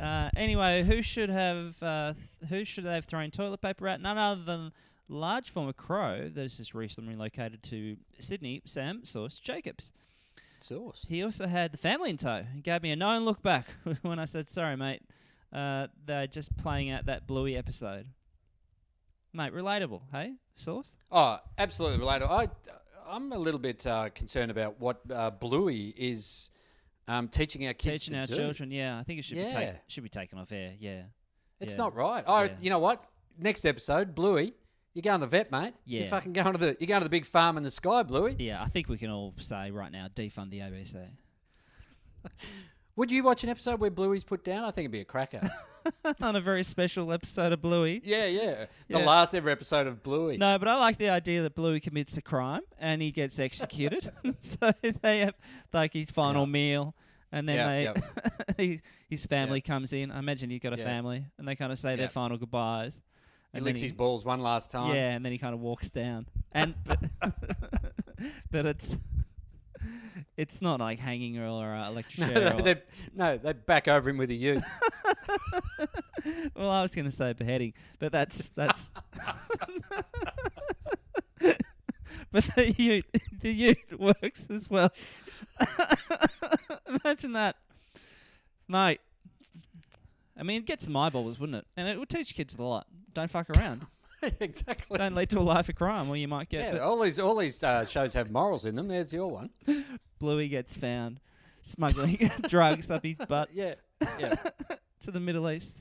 [0.00, 2.14] uh, anyway, who should have uh,
[2.48, 4.00] who should they have thrown toilet paper at?
[4.00, 4.72] None other than
[5.08, 8.62] large former crow that is just recently relocated to Sydney.
[8.64, 9.92] Sam Sauce Jacobs.
[10.60, 11.04] Sauce.
[11.08, 12.44] He also had the family in tow.
[12.54, 13.66] He gave me a knowing look back
[14.02, 15.02] when I said, "Sorry, mate,
[15.52, 18.06] uh, they're just playing out that Bluey episode."
[19.32, 20.34] Mate, relatable, hey?
[20.54, 20.96] Sauce?
[21.10, 22.30] Oh, absolutely relatable.
[22.30, 22.48] I,
[23.08, 26.50] I'm a little bit uh, concerned about what uh, Bluey is
[27.08, 28.36] um, teaching our kids Teaching our do.
[28.36, 28.96] children, yeah.
[28.98, 29.72] I think it should be ta- Yeah.
[29.88, 31.02] should be taken off air, yeah.
[31.60, 31.78] It's Yeah.
[31.78, 32.22] not right.
[32.26, 32.56] Oh, Yeah.
[32.60, 33.04] you know what?
[33.36, 34.54] Next episode, Bluey,
[34.94, 35.74] you're going to the vet, mate.
[35.84, 36.00] Yeah.
[36.00, 38.36] You're fucking going to the you're going to the big farm in the sky, Bluey.
[38.38, 41.08] Yeah, I think we can all say right now, defund the ABC.
[42.96, 44.62] Would you watch an episode where Bluey's put down?
[44.62, 45.50] I think it'd be a cracker.
[46.22, 48.00] on a very special episode of Bluey.
[48.04, 48.66] yeah, yeah.
[48.88, 49.04] The Yeah.
[49.04, 50.36] last ever episode of Bluey.
[50.38, 54.10] No, but I like the idea that Bluey commits a crime and he gets executed.
[54.38, 54.72] so
[55.02, 55.34] they have
[55.72, 56.94] like his final meal,
[57.32, 57.94] and then Yeah,
[58.56, 58.80] they
[59.10, 60.12] his family comes in.
[60.12, 60.84] I imagine he's got a Yeah.
[60.84, 61.96] family, and they kind of say Yeah.
[61.96, 63.00] their final goodbyes.
[63.54, 64.94] He licks then his balls one last time.
[64.94, 66.98] Yeah, and then he kind of walks down, and but,
[68.50, 68.96] but it's
[70.36, 72.50] it's not like hanging or uh, electric No, chair.
[72.50, 72.82] no, or- they,
[73.14, 74.62] no, they back over him with a ute.
[76.56, 78.92] well, I was going to say beheading, but that's that's.
[82.32, 83.06] but the ute,
[83.40, 84.90] the ute works as well.
[86.88, 87.56] Imagine that,
[88.68, 89.00] mate.
[90.36, 91.66] I mean, it gets some eyeballs, wouldn't it?
[91.76, 92.86] And it would teach kids a lot.
[93.12, 93.86] Don't fuck around.
[94.40, 94.98] exactly.
[94.98, 97.36] Don't lead to a life of crime, or you might get yeah, all these all
[97.36, 98.88] these uh, shows have morals in them.
[98.88, 99.50] There's your one.
[100.18, 101.20] Bluey gets found
[101.62, 103.74] smuggling drugs up his butt Yeah,
[104.18, 104.34] yeah.
[105.02, 105.80] to the Middle East.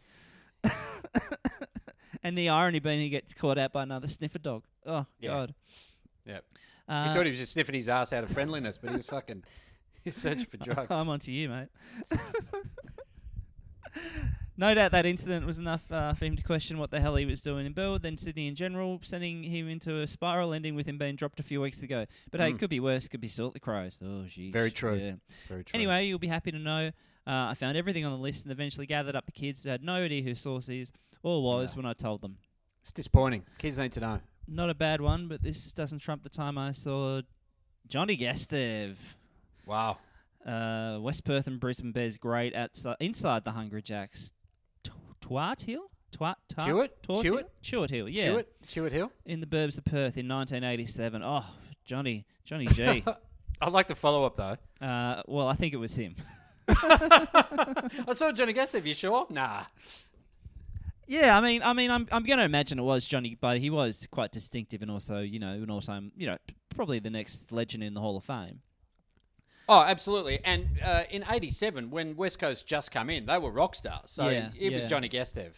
[2.24, 4.64] and the irony being he gets caught out by another sniffer dog.
[4.86, 5.30] Oh Yeah.
[5.30, 5.54] God.
[6.26, 6.40] yeah.
[6.88, 9.06] Uh, he thought he was just sniffing his ass out of friendliness, but he was
[9.08, 9.44] fucking
[10.04, 10.92] he was searching for drugs.
[10.92, 11.70] I'm on to you, mate.
[14.56, 17.26] No doubt that incident was enough uh, for him to question what the hell he
[17.26, 20.86] was doing in Burwood, then Sydney in general, sending him into a spiral ending with
[20.86, 22.06] him being dropped a few weeks ago.
[22.30, 22.60] But hey, it Mm.
[22.60, 23.08] could be worse.
[23.08, 24.00] Could be salt the crows.
[24.04, 24.54] Oh, jeez.
[24.54, 24.96] Very true.
[24.96, 25.14] Yeah.
[25.48, 25.76] Very true.
[25.76, 26.92] Anyway, you'll be happy to know
[27.26, 29.82] uh, I found everything on the list and eventually gathered up the kids who had
[29.84, 30.92] no idea who Sauce is
[31.24, 31.78] or was Yeah.
[31.78, 32.38] when I told them.
[32.82, 33.46] it's disappointing.
[33.58, 34.20] Kids need to know.
[34.46, 37.22] Not a bad one, but this doesn't trump the time I saw
[37.88, 39.16] Johnny Gastev.
[39.66, 39.98] Wow.
[40.46, 44.34] Uh, West Perth and Brisbane Bears great outside, inside the Hungry Jacks.
[45.24, 45.90] T- Twart Hill?
[46.12, 46.90] Twat, Twat, Chewett?
[47.02, 47.90] Twart Chewett?
[47.90, 48.10] Hill?
[48.10, 48.42] Yeah.
[48.68, 49.12] Chewett Hill?
[49.26, 51.24] In the burbs of Perth in 1987.
[51.24, 51.44] Oh,
[51.86, 53.04] Johnny, Johnny G.
[53.62, 54.86] I'd like to follow up though.
[54.86, 56.16] uh, well, I think it was him.
[56.68, 58.86] I saw Johnny Gastev.
[58.86, 59.26] You sure?
[59.30, 59.64] Nah.
[61.08, 63.70] Yeah, I mean, I mean, I'm I'm going to imagine it was Johnny, but he
[63.70, 66.38] was quite distinctive and also, you know, and also, you know,
[66.70, 68.62] probably the next legend in the Hall of Fame.
[69.70, 70.40] Oh, absolutely.
[70.44, 74.10] And uh, in '87, when West Coast just come in, they were rock stars.
[74.10, 74.88] So Yeah, it was.
[74.88, 75.54] Johnny Gastev.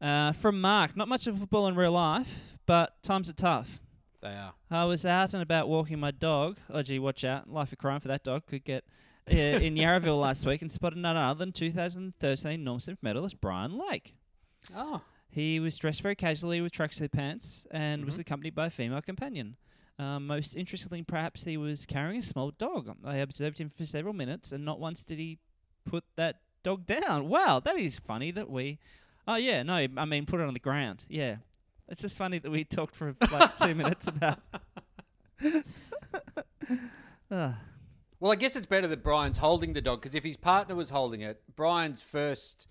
[0.00, 3.80] Uh, from Mark, not much of a football in real life, but times are tough.
[4.20, 4.52] They are.
[4.70, 6.58] I was out and about walking my dog.
[6.70, 7.50] Oh, gee, watch out.
[7.50, 8.46] Life of crime for that dog.
[8.46, 8.84] Could get
[9.30, 13.78] uh, in Yarraville last week and spotted none other than 2013 Norm Smith medalist Brian
[13.78, 14.14] Lake.
[14.76, 18.20] Oh, He was dressed very casually with tracksuit pants and was Mhm.
[18.20, 19.56] accompanied by a female companion.
[19.98, 22.94] Um, most interestingly, perhaps he was carrying a small dog.
[23.04, 25.38] I observed him for several minutes, and not once did he
[25.86, 27.28] put that dog down.
[27.28, 28.78] Wow, that is funny that we.
[29.28, 31.04] Oh yeah, no, I mean put it on the ground.
[31.08, 31.36] Yeah,
[31.88, 34.40] it's just funny that we talked for like two minutes about.
[37.30, 37.58] Ah.
[38.20, 40.90] well, I guess it's better that Brian's holding the dog because if his partner was
[40.90, 42.68] holding it, Brian's first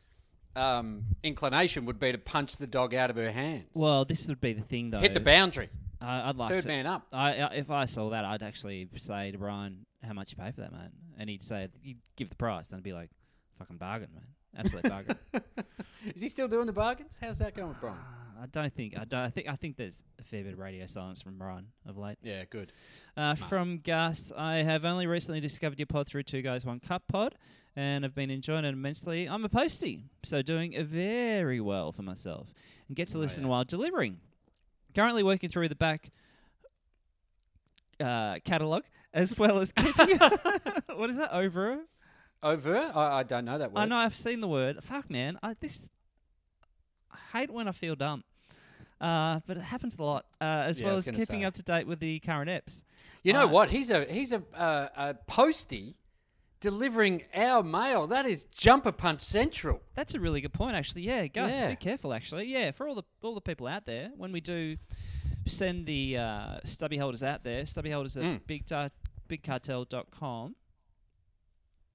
[0.55, 3.65] um, inclination would be to punch the dog out of her hands.
[3.73, 4.99] well, this would be the thing though.
[4.99, 5.69] hit the boundary.
[6.03, 6.67] I I'd like Third to.
[6.67, 7.07] man up.
[7.13, 10.51] I, I if I saw that, I'd actually say to Brian, "How much you pay
[10.51, 13.09] for that, man?" And he'd say, "He'd give the price." And I'd be like,
[13.59, 14.27] "Fucking bargain, man!
[14.57, 15.17] Absolute bargain."
[16.15, 17.17] Is he still doing the bargains?
[17.21, 17.97] How's that going with Brian?
[18.41, 19.21] I don't think I don't.
[19.21, 22.17] I think I think there's a fair bit of radio silence from Brian of late.
[22.21, 22.73] Yeah, good.
[23.15, 27.03] Uh, from Gus, I have only recently discovered your pod through Two Guys One Cup
[27.07, 27.35] pod,
[27.77, 29.29] and I've been enjoying it immensely.
[29.29, 32.53] I'm a postie, so doing very well for myself,
[32.89, 33.49] and get to Oh, listen yeah.
[33.51, 34.17] while delivering.
[34.95, 36.11] Currently working through the back
[37.99, 38.83] uh, catalog
[39.13, 40.17] as well as keeping.
[40.95, 41.79] what is that over?
[42.41, 42.91] Over?
[42.95, 43.79] I, I don't know that word.
[43.79, 44.83] I know I've seen the word.
[44.83, 45.39] Fuck, man.
[45.41, 45.89] I this.
[47.11, 48.23] I hate when I feel dumb.
[48.99, 51.43] Uh, but it happens a lot, uh, as Yeah, well as keeping say.
[51.43, 52.83] up to date with the current eps.
[53.21, 53.69] You know what?
[53.69, 55.95] He's a he's a, uh, a postie
[56.63, 58.07] delivering our mail.
[58.07, 59.81] That is jumper punch central.
[59.95, 61.01] That's a really good point, actually.
[61.03, 61.69] Yeah, Gus, Yeah.
[61.69, 62.13] be careful.
[62.13, 64.77] Actually, yeah, for all the all the people out there, when we do
[65.45, 68.47] send the uh, stubby holders out there, stubby holders at Mm.
[68.47, 68.91] big tar-
[69.29, 70.55] bigcartel.com.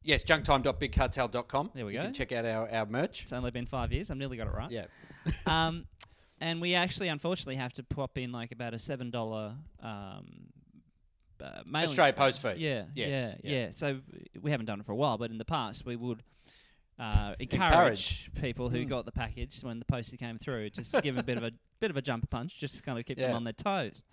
[0.02, 1.70] Yes, junktime.bigcartel.com.
[1.74, 2.04] There we you go.
[2.04, 3.22] can check out our, our merch.
[3.22, 4.10] It's only been five years.
[4.10, 4.70] I've nearly got it right.
[4.70, 4.84] Yeah.
[5.46, 5.86] um,
[6.40, 10.50] and we actually, unfortunately, have to pop in like about a seven dollar um,
[11.42, 12.12] uh, mailing Australia.
[12.12, 12.54] Post fee.
[12.56, 13.58] Yeah, Yes, yeah, yeah.
[13.64, 13.70] yeah.
[13.70, 14.00] So
[14.40, 16.22] we haven't done it for a while, but in the past we would.
[17.00, 18.30] Uh, encourage, Encourage.
[18.40, 18.88] people who Mm.
[18.88, 21.44] got the package when the postie came through, just to give them a bit of
[21.44, 24.04] a bit of a jumper punch, just to kind of keep them on their toes.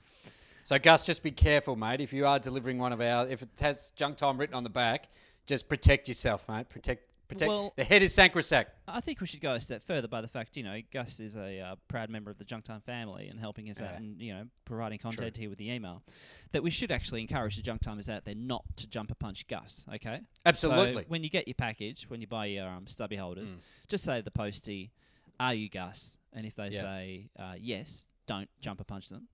[0.61, 1.99] So Gus, just be careful, mate.
[1.99, 4.69] If you are delivering one of our, if it has junk time written on the
[4.69, 5.09] back,
[5.47, 6.69] just protect yourself, mate.
[6.69, 7.49] Protect, protect.
[7.49, 8.71] Well- the head is sacrosanct.
[8.88, 11.36] I think we should go a step further by the fact, you know, Gus is
[11.36, 14.43] a uh, proud member of the Junktime family and helping us out and, you know,
[14.65, 16.03] providing content here with the email.
[16.51, 19.47] That we should actually encourage the Junk Timers out there not to jump a punch
[19.47, 20.21] Gus, okay?
[20.45, 21.03] Absolutely.
[21.03, 23.59] So when you get your package, when you buy your um, stubby holders, Mm.
[23.88, 24.91] just say to the postie,
[25.39, 26.17] are you Gus?
[26.34, 26.82] And if they Yeah.
[26.82, 29.28] say uh, yes, don't jump a punch them.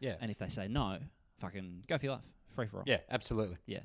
[0.00, 0.16] Yeah.
[0.20, 0.98] And if they say no,
[1.40, 2.24] fucking go for your life.
[2.54, 2.84] Free for all.
[2.86, 3.56] Yeah, absolutely.
[3.66, 3.80] Yeah.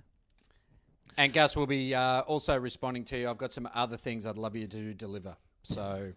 [1.18, 3.30] And Gus will be uh, also responding to you.
[3.30, 5.36] I've got some other things I'd love you to deliver.
[5.64, 6.14] So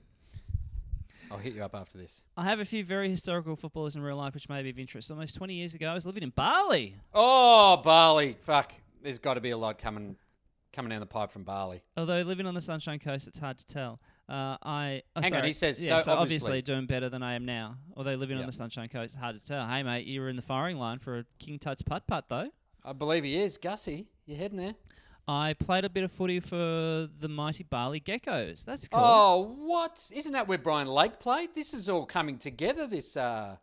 [1.30, 2.24] I'll hit you up after this.
[2.36, 5.10] I have a few very historical footballers in real life which may be of interest.
[5.10, 6.96] Almost 20 years ago, I was living in Bali.
[7.14, 8.36] Oh, Bali.
[8.40, 8.72] Fuck.
[9.02, 10.16] There's got to be a lot coming
[10.72, 11.82] coming down the pipe from Bali.
[11.96, 13.98] Although living on the Sunshine Coast, it's hard to tell.
[14.28, 17.46] Uh, I oh, Hang on, he says, yeah, so obviously- doing better than I am
[17.46, 17.76] now.
[17.96, 19.66] Although living on the Sunshine Coast, it's hard to tell.
[19.66, 22.50] Hey mate, you were in the firing line for a King Tut's putt putt though.
[22.84, 23.56] I believe he is.
[23.56, 24.74] Gussie, You're heading there?
[25.28, 28.64] I played a bit of footy for the mighty Bali Geckos.
[28.64, 29.00] That's cool.
[29.02, 30.08] Oh, what?
[30.14, 31.54] Isn't that where Brian Lake played?
[31.54, 32.86] This is all coming together.
[32.86, 33.56] This uh,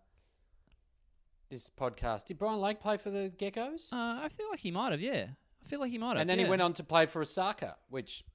[1.49, 2.25] this podcast.
[2.25, 3.93] Did Brian Lake play for the Geckos?
[3.93, 4.99] Uh, I feel like he might have.
[4.99, 5.27] Yeah,
[5.63, 6.17] I feel like he might have.
[6.17, 6.45] and then yeah.
[6.45, 8.25] he went on to play for Osaka, which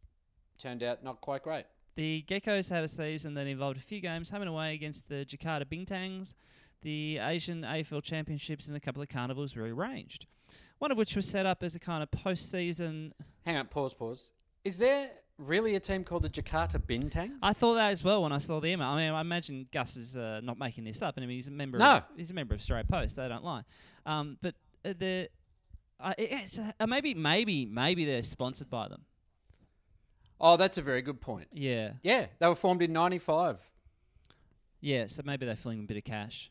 [0.56, 1.66] turned out not quite great.
[1.96, 5.26] The Geckos had a season that involved a few games home and away against the
[5.26, 6.34] Jakarta Bintangs.
[6.82, 10.26] The Asian AFL Championships and a couple of carnivals were arranged.
[10.78, 13.12] One of which was set up as a kind of post-season.
[13.44, 14.30] Hang on, pause, pause.
[14.64, 17.36] Is there really a team called the Jakarta Bintangs?
[17.42, 18.88] I thought that as well when I saw the email.
[18.88, 21.16] I mean, I imagine Gus is uh, not making this up.
[21.16, 21.78] And I mean, he's a member.
[21.78, 21.96] No.
[21.96, 23.16] of, he's a member of Australia Post.
[23.16, 23.62] They don't lie.
[24.06, 24.54] Um, but
[24.84, 25.28] uh, the
[26.00, 29.02] uh, it- uh, maybe maybe maybe they're sponsored by them.
[30.40, 31.48] oh, that's a very good point.
[31.52, 33.58] Yeah, Yeah, they were formed in '95.
[34.80, 35.06] yeah.
[35.08, 36.50] So maybe they're filling a bit of cash.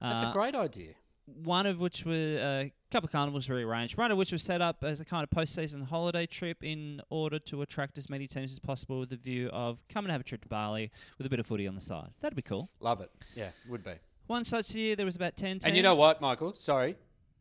[0.00, 0.94] That's Uh, a great idea.
[1.42, 3.96] One of which were uh, a couple of carnivals were arranged.
[3.96, 7.38] One of which was set up as a kind of post-season holiday trip in order
[7.40, 10.24] to attract as many teams as possible with the view of come and have a
[10.24, 12.10] trip to Bali with a bit of footy on the side.
[12.20, 12.70] That'd be cool.
[12.80, 13.10] Love it.
[13.34, 13.94] Yeah, would be.
[14.26, 15.64] One such year, there was about ten teams.
[15.64, 16.54] And you know what, Michael?
[16.54, 16.96] Sorry.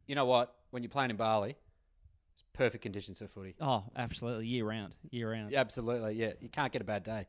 [0.05, 0.53] You know what?
[0.71, 1.55] When you're playing in Bali,
[2.33, 3.55] it's perfect conditions for footy.
[3.59, 5.51] Oh, absolutely, year round, year round.
[5.51, 6.15] Yeah, absolutely.
[6.15, 7.27] Yeah, you can't get a bad day.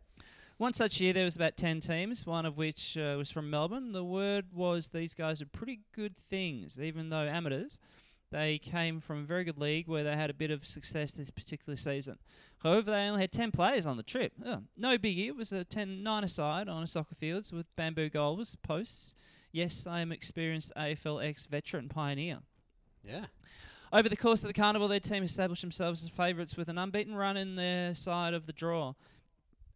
[0.59, 3.93] One such year, there was about 10 teams, one of which uh, was from Melbourne.
[3.93, 7.81] The word was these guys are pretty good things, even though amateurs.
[8.33, 11.31] They came from a very good league where they had a bit of success this
[11.31, 12.19] particular season.
[12.59, 14.33] However, they only had 10 players on the trip.
[14.45, 15.29] Oh, no biggie.
[15.29, 19.15] It was a 10 9 aside on a soccer field with bamboo goals, posts.
[19.53, 22.39] Yes, I am experienced AFL ex veteran pioneer.
[23.05, 23.27] Yeah.
[23.93, 27.15] Over the course of the carnival, their team established themselves as favourites with an unbeaten
[27.15, 28.93] run in their side of the draw,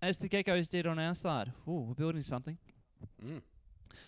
[0.03, 1.53] as the Geckos did on our side.
[1.69, 2.59] Ooh, we're building something.
[3.25, 3.41] Mm.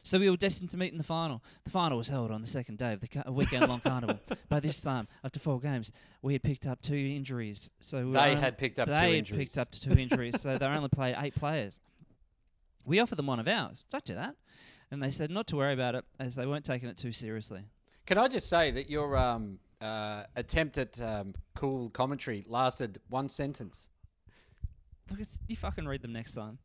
[0.02, 1.42] So we were destined to meet in the final.
[1.64, 4.20] The final was held on the second day of the ca- weekend-long carnival.
[4.50, 7.70] By this time, after four games, we had picked up two injuries.
[7.80, 9.38] So we They had picked up they two had injuries.
[9.38, 11.80] picked up two injuries, so they only played eight players.
[12.84, 13.86] We offered them one of ours.
[13.90, 14.34] Don't do that.
[14.90, 17.62] And they said not to worry about it, as they weren't taking it too seriously.
[18.04, 23.30] Can I just say that your um, uh, attempt at um, cool commentary lasted one
[23.30, 23.88] sentence?
[25.10, 26.58] Look, you fucking read them next time.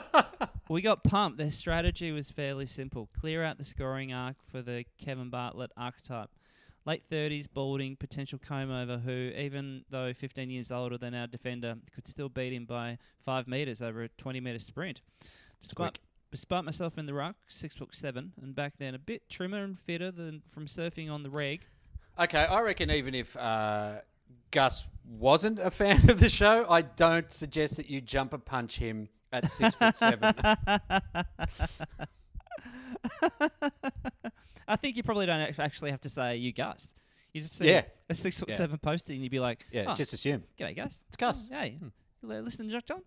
[0.68, 1.38] we got pumped.
[1.38, 6.30] Their strategy was fairly simple: clear out the scoring arc for the Kevin Bartlett archetype.
[6.84, 11.74] Late thirties, balding, potential comb over, who, even though 15 years older than our defender,
[11.92, 15.00] could still beat him by five meters over a 20 meter sprint.
[15.60, 15.98] Despite,
[16.30, 19.76] despite myself in the ruck, six foot seven, and back then a bit trimmer and
[19.76, 21.62] fitter than from surfing on the reg.
[22.18, 23.96] Okay, I reckon even if uh,
[24.50, 29.08] Gus wasn't a fan of the show, I don't suggest that you jumper punch him
[29.32, 30.34] at six foot seven.
[34.68, 36.94] I think you probably don't actually have to say you Gus.
[37.32, 37.82] You just see Yeah.
[38.08, 38.56] a six foot Yeah.
[38.56, 40.44] seven posting and you'd be like, Yeah, oh, just assume.
[40.58, 41.04] g'day Gus.
[41.08, 41.48] It's Gus.
[41.52, 41.78] Oh, hey,
[42.24, 43.02] L- listen, Jack John.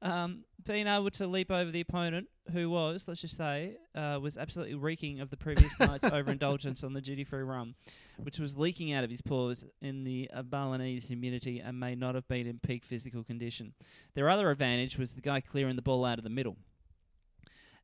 [0.00, 4.36] Um, being able to leap over the opponent, who was, let's just say, uh, was
[4.36, 7.74] absolutely reeking of the previous night's overindulgence on the duty-free rum,
[8.22, 12.14] which was leaking out of his pores in the uh, Balinese humidity and may not
[12.14, 13.72] have been in peak physical condition.
[14.14, 16.56] Their other advantage was the guy clearing the ball out of the middle.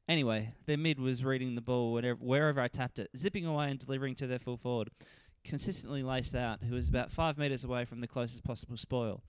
[0.06, 3.78] Anyway, their mid was reading the ball whenever, wherever I tapped it, zipping away and
[3.78, 4.90] delivering to their full forward,
[5.44, 9.22] consistently laced out, who was about five metres away from the closest possible spoil.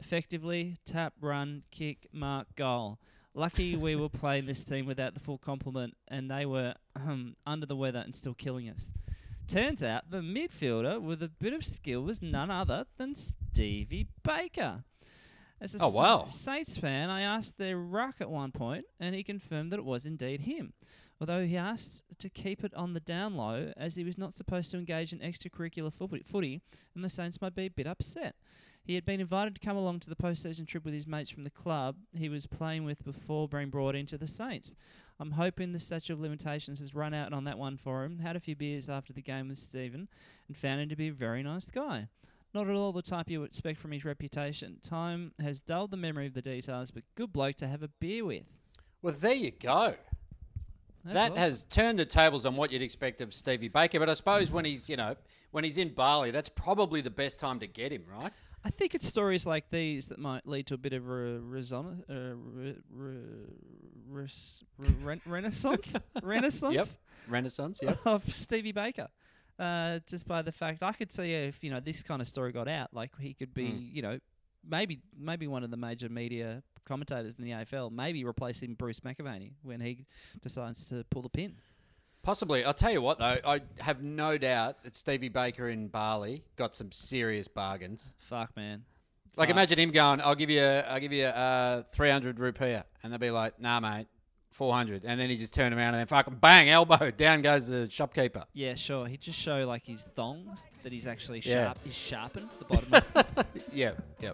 [0.00, 2.98] Effectively, tap, run, kick, mark, goal.
[3.34, 7.66] Lucky we were playing this team without the full complement, and they were um, under
[7.66, 8.90] the weather and still killing us.
[9.46, 14.84] Turns out the midfielder with a bit of skill was none other than Stevie Baker.
[15.60, 16.26] As a Oh, wow.
[16.28, 20.06] Saints fan, I asked their ruck at one point, and he confirmed that it was
[20.06, 20.72] indeed him.
[21.20, 24.70] Although he asked to keep it on the down low, as he was not supposed
[24.70, 26.60] to engage in extracurricular footy, footy
[26.94, 28.36] and the Saints might be a bit upset.
[28.88, 31.42] He had been invited to come along to the postseason trip with his mates from
[31.42, 34.74] the club he was playing with before being brought into the Saints.
[35.20, 38.20] I'm hoping the statute of limitations has run out on that one for him.
[38.20, 40.08] Had a few beers after the game with Stephen
[40.46, 42.08] and found him to be a very nice guy.
[42.54, 44.78] Not at all the type you would expect from his reputation.
[44.82, 48.24] Time has dulled the memory of the details, but good bloke to have a beer
[48.24, 48.44] with.
[49.02, 49.96] Well, there you go.
[51.04, 51.36] That's that awesome.
[51.36, 53.98] has turned the tables on what you'd expect of Stevie Baker.
[53.98, 55.14] But I suppose when he's, you know,
[55.50, 58.40] when he's in Bali, that's probably the best time to get him, right?
[58.68, 62.02] I think it's stories like these that might lead to a bit of a reson-
[62.06, 64.28] re- re-
[64.78, 66.98] re- ren- renaissance, renaissance
[67.28, 67.94] Renaissance, yeah.
[68.04, 69.08] of Stevie Baker.
[69.58, 72.52] Uh, just by the fact, I could see if you know this kind of story
[72.52, 73.94] got out, like he could be, Mm.
[73.94, 74.18] you know,
[74.68, 79.52] maybe maybe one of the major media commentators in the AFL, maybe replacing Bruce McAvaney
[79.62, 80.04] when he
[80.42, 81.54] decides to pull the pin.
[82.28, 82.62] Possibly.
[82.62, 86.74] I'll tell you what, though, I have no doubt that Stevie Baker in Bali got
[86.74, 88.12] some serious bargains.
[88.18, 88.84] Fuck man,
[89.34, 89.54] Like, Fuck.
[89.56, 93.18] imagine him going, "I'll give you, I'll give you uh, three hundred rupiah," and they'll
[93.18, 94.08] be like, "Nah, mate,
[94.50, 95.06] four hundred.
[95.06, 98.44] And then he just turn around and then fucking bang, elbow down goes the shopkeeper.
[98.52, 99.06] Yeah, sure.
[99.06, 101.64] He just show like his thongs that he's actually Yeah.
[101.64, 101.78] sharp.
[101.82, 102.92] He's sharpened the bottom.
[103.14, 104.32] of yeah, yeah.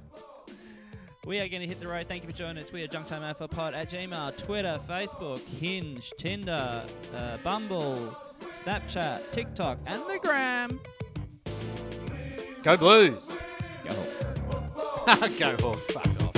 [1.27, 2.07] We are going to hit the road.
[2.07, 2.70] Thank you for joining us.
[2.70, 6.83] We are Junk Time Alpha Pod at Gmail, Twitter, Facebook, Hinge, Tinder,
[7.16, 8.14] uh, Bumble,
[8.53, 10.79] Snapchat, TikTok, and the Gram.
[12.62, 13.33] Go Blues.
[13.85, 15.29] Go Hawks.
[15.39, 15.87] Go Hawks.
[15.87, 16.35] Fuck off.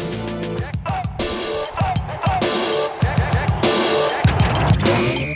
[4.84, 5.35] Hey, it's